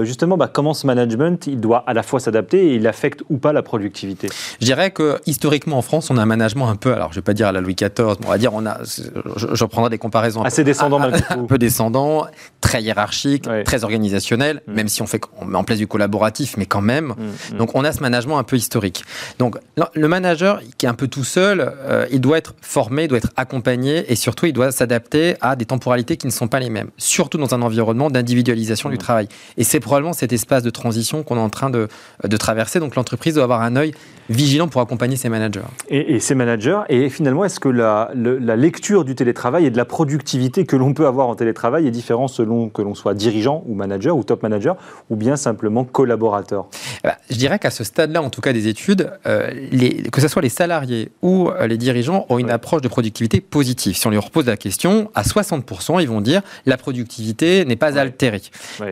justement, 0.04 0.38
bah, 0.38 0.50
comment 0.52 0.74
ce 0.74 0.88
management, 0.88 1.48
il 1.48 1.60
doit 1.60 1.84
à 1.88 1.94
la 1.94 2.04
fois 2.04 2.20
s'adapter 2.20 2.72
et 2.72 2.76
il 2.76 2.88
affecte 2.88 3.24
ou 3.30 3.38
pas 3.38 3.54
la 3.54 3.62
productivité 3.62 4.19
Je 4.60 4.66
dirais 4.66 4.92
que 4.92 5.20
historiquement 5.26 5.78
en 5.78 5.82
France, 5.82 6.10
on 6.10 6.18
a 6.18 6.22
un 6.22 6.26
management 6.26 6.70
un 6.70 6.76
peu, 6.76 6.94
alors 6.94 7.12
je 7.12 7.18
ne 7.18 7.22
vais 7.22 7.26
pas 7.26 7.34
dire 7.34 7.48
à 7.48 7.52
la 7.52 7.62
Louis 7.62 7.76
XIV, 7.76 8.18
on 8.26 8.30
va 8.30 8.38
dire, 8.38 8.54
on 8.54 8.66
a, 8.66 8.80
je, 8.84 9.56
je 9.56 9.66
prendrai 9.66 9.90
des 9.90 9.98
comparaisons 9.98 10.44
assez 10.44 10.64
descendants, 10.64 11.02
un 11.02 11.46
peu 11.46 11.58
descendant, 11.58 12.28
très 12.62 12.82
hiérarchique, 12.84 13.48
très 13.66 13.84
organisationnel, 13.84 14.62
mm. 14.68 14.74
même 14.74 14.88
si 14.88 15.02
on, 15.02 15.08
fait, 15.08 15.22
on 15.38 15.46
met 15.46 15.58
en 15.58 15.64
place 15.64 15.78
du 15.78 15.88
collaboratif, 15.88 16.56
mais 16.58 16.66
quand 16.66 16.82
même. 16.82 17.08
Mm, 17.08 17.54
mm. 17.54 17.58
Donc 17.58 17.76
on 17.76 17.84
a 17.84 17.92
ce 17.92 18.02
management 18.02 18.38
un 18.38 18.44
peu 18.44 18.58
historique. 18.58 19.04
Donc 19.38 19.58
le 19.94 20.08
manager 20.08 20.62
qui 20.78 20.86
est 20.86 20.90
un 20.90 20.94
peu 20.94 21.08
tout 21.08 21.24
seul, 21.24 21.74
euh, 21.80 22.06
il 22.12 22.22
doit 22.22 22.38
être 22.38 22.54
formé, 22.62 23.04
il 23.04 23.08
doit 23.08 23.18
être 23.18 23.32
accompagné 23.36 24.12
et 24.12 24.16
surtout 24.16 24.46
il 24.46 24.54
doit 24.54 24.72
s'adapter 24.72 25.36
à 25.42 25.56
des 25.56 25.66
temporalités 25.66 26.18
qui 26.18 26.28
ne 26.28 26.32
sont 26.32 26.48
pas 26.48 26.60
les 26.60 26.70
mêmes, 26.70 26.90
surtout 26.98 27.38
dans 27.38 27.54
un 27.54 27.62
environnement 27.62 28.10
d'individualisation 28.10 28.90
du 28.90 28.98
travail. 28.98 29.28
Et 29.58 29.64
c'est 29.64 29.80
probablement 29.80 30.14
cet 30.14 30.34
espace 30.34 30.64
de 30.64 30.70
transition 30.70 31.24
qu'on 31.24 31.38
est 31.38 31.42
en 31.42 31.50
train 31.50 31.70
de, 31.70 31.88
de 32.24 32.38
traverser. 32.38 32.80
Donc 32.80 32.96
l'entreprise 32.96 33.36
doit 33.36 33.44
avoir 33.44 33.62
un 33.62 33.76
œil 33.76 33.94
vigilant 34.30 34.68
pour 34.68 34.82
accompagner 34.82 35.16
ses 35.16 35.30
managers. 35.30 35.62
Et, 35.90 36.14
et 36.14 36.20
ces 36.20 36.36
managers, 36.36 36.82
et 36.90 37.10
finalement, 37.10 37.44
est-ce 37.44 37.60
que 37.60 37.70
la, 37.70 38.12
la, 38.16 38.56
lecture 38.56 39.04
du 39.04 39.16
télétravail 39.16 39.66
et 39.66 39.72
de 39.72 39.78
la 39.78 39.86
productivité 39.86 40.66
que 40.66 40.76
l'on 40.76 40.94
peut 40.94 41.08
avoir 41.08 41.28
en 41.28 41.36
télétravail 41.36 41.88
est 41.88 41.92
différente 41.92 42.30
selon 42.30 42.70
que 42.70 42.82
l'on 42.82 42.94
soit 42.94 43.14
dirigeant 43.14 43.64
ou 43.68 43.74
manager 43.74 44.16
ou 44.16 44.24
top 44.24 44.44
manager 44.44 44.76
ou 45.10 45.16
bien 45.16 45.36
simplement 45.36 45.84
collaborateur? 45.84 46.68
Eh 47.04 47.08
ben, 47.08 47.16
Je 47.30 47.38
dirais 47.38 47.58
qu'à 47.58 47.72
ce 47.72 47.84
stade-là, 47.84 48.22
en 48.22 48.30
tout 48.30 48.42
cas 48.42 48.54
des 48.54 48.68
études, 48.68 49.12
euh, 49.26 49.50
les, 49.72 50.04
que 50.04 50.22
ce 50.22 50.28
soit 50.28 50.42
les 50.42 50.50
salariés 50.50 51.12
ou 51.22 51.50
euh, 51.50 51.66
les 51.66 51.78
dirigeants 51.78 52.26
ont 52.30 52.38
une 52.38 52.52
approche 52.52 52.82
de 52.82 52.88
productivité 52.88 53.42
positive. 53.42 53.98
Si 53.98 54.06
on 54.06 54.12
leur 54.12 54.30
pose 54.30 54.46
la 54.46 54.58
question, 54.58 55.10
à 55.16 55.24
60%, 55.24 56.02
ils 56.02 56.08
vont 56.08 56.22
dire 56.22 56.42
la 56.66 56.78
productivité 56.78 57.66
n'est 57.66 57.76
pas 57.76 57.98
altérée. 57.98 58.42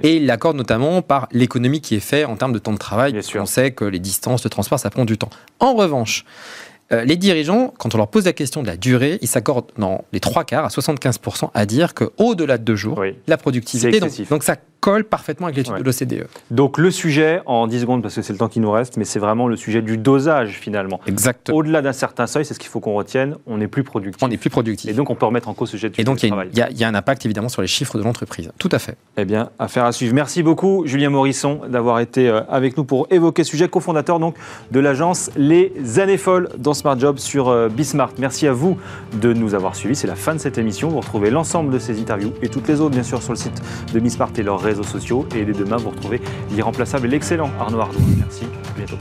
Et 0.04 0.18
ils 0.18 0.26
l'accordent 0.26 0.58
notamment 0.58 1.02
par 1.02 1.28
l'économie 1.32 1.82
qui 1.82 1.96
est 1.96 2.00
faite 2.00 2.26
en 2.26 2.36
termes 2.36 2.54
de 2.54 2.60
temps 2.60 2.74
de 2.74 2.78
travail. 2.78 3.20
On 3.36 3.46
sait 3.46 3.72
que 3.72 3.86
les 3.86 4.00
distances 4.00 4.42
de 4.42 4.50
transport, 4.50 4.80
ça 4.80 4.90
prend 4.98 5.06
du 5.06 5.18
temps. 5.18 5.30
En 5.60 5.76
revanche, 5.76 6.26
euh, 6.92 7.04
les 7.04 7.18
dirigeants, 7.18 7.72
quand 7.78 7.94
on 7.94 7.98
leur 7.98 8.08
pose 8.08 8.26
la 8.26 8.34
question 8.34 8.64
de 8.64 8.68
la 8.68 8.78
durée, 8.78 9.20
ils 9.22 9.28
s'accordent 9.28 9.72
dans 9.78 10.04
les 10.12 10.20
trois 10.20 10.44
quarts, 10.44 10.66
à 10.66 10.70
75%, 10.70 11.52
à 11.54 11.66
dire 11.68 11.94
qu'au-delà 11.94 12.58
de 12.58 12.64
deux 12.64 12.76
jours, 12.76 13.04
la 13.28 13.38
productivité. 13.38 14.00
Donc, 14.00 14.30
donc, 14.30 14.44
ça 14.44 14.56
colle 14.80 15.04
parfaitement 15.04 15.48
avec 15.48 15.58
l'étude 15.58 15.76
de 15.76 15.84
l'OCDE. 15.84 16.28
Donc 16.52 16.78
le 16.78 16.92
sujet, 16.92 17.42
en 17.46 17.68
10 17.68 17.82
secondes, 17.82 18.02
parce 18.02 18.16
que 18.16 18.22
c'est 18.22 18.34
le 18.34 18.40
temps 18.40 18.48
qui 18.48 18.60
nous 18.60 18.72
reste, 18.72 18.98
mais 18.98 19.06
c'est 19.06 19.20
vraiment 19.20 19.48
le 19.48 19.56
sujet 19.56 19.82
du 19.82 19.98
dosage 19.98 20.58
finalement. 20.60 21.00
Exactement. 21.08 21.58
Au-delà 21.58 21.82
d'un 21.82 21.94
certain 21.94 22.28
seuil, 22.28 22.46
c'est 22.46 22.54
ce 22.54 22.60
qu'il 22.60 22.70
faut 22.70 22.80
qu'on 22.80 22.94
retienne, 22.94 23.36
on 23.46 23.58
n'est 23.58 23.68
plus 23.68 23.84
productif. 23.84 24.22
On 24.24 24.28
n'est 24.28 24.38
plus 24.38 24.50
productif. 24.50 24.90
Et 24.90 24.94
donc 24.94 25.10
on 25.10 25.16
peut 25.16 25.26
remettre 25.26 25.50
en 25.50 25.54
cause 25.54 25.70
ce 25.70 25.78
sujet 25.78 25.90
du 25.90 26.00
Et 26.00 26.04
donc 26.04 26.24
il 26.24 26.34
y, 26.54 26.84
a 26.84 26.88
un 26.88 26.96
impact 26.96 27.26
évidemment 27.26 27.50
sur 27.50 27.62
les 27.62 27.68
chiffres 27.68 27.98
de 27.98 28.04
l'entreprise. 28.04 28.52
Tout 28.58 28.70
à 28.72 28.80
fait. 28.80 28.98
Eh 29.18 29.26
bien, 29.26 29.50
affaire 29.60 29.86
à 29.86 29.92
suivre. 29.92 30.14
Merci 30.14 30.44
beaucoup 30.44 30.84
Julien 30.86 31.10
Morisson 31.10 31.62
d'avoir 31.68 32.00
été 32.00 32.30
euh, 32.30 32.42
avec 32.50 32.78
nous 32.78 32.84
pour 32.84 33.08
évoquer 33.12 33.44
ce 33.44 33.52
sujet, 33.52 33.68
cofondateur 33.68 34.20
donc 34.20 34.36
de 34.72 34.80
l'agence 34.80 35.30
Les 35.36 35.74
Années 36.00 36.18
Folles 36.18 36.50
dans 36.58 36.74
Smart 36.74 37.00
Job 37.00 37.18
sur 37.18 37.50
euh, 37.50 37.70
Bismart. 37.70 38.12
Merci 38.20 38.48
à 38.48 38.54
vous 38.54 38.78
de 39.14 39.34
nous 39.34 39.56
avoir 39.56 39.76
suivis. 39.76 39.96
C'est 39.96 40.08
la 40.08 40.16
fin 40.16 40.34
de 40.34 40.40
cette 40.40 40.58
émission. 40.58 40.90
Vous 40.90 41.00
retrouvez 41.00 41.30
l'ensemble 41.30 41.74
de 41.74 41.80
ces 41.80 42.00
interviews 42.00 42.34
et 42.42 42.50
toutes 42.50 42.68
les 42.68 42.82
autres 42.82 42.94
bien 42.94 43.04
sûr 43.04 43.22
sur 43.22 43.34
le 43.34 43.38
site 43.38 43.62
de 43.94 44.00
Bismart 44.00 44.32
et 44.38 44.44
leurs 44.44 44.67
réseaux 44.68 44.84
sociaux. 44.84 45.26
Et 45.36 45.46
dès 45.46 45.54
demain, 45.54 45.78
vous 45.78 45.90
retrouvez 45.90 46.22
l'irremplaçable 46.52 47.08
et 47.08 47.10
l'excellent 47.10 47.50
Arnaud 47.60 47.80
Ardou. 47.80 48.00
Merci, 48.18 48.46
à 48.46 48.78
bientôt. 48.78 48.98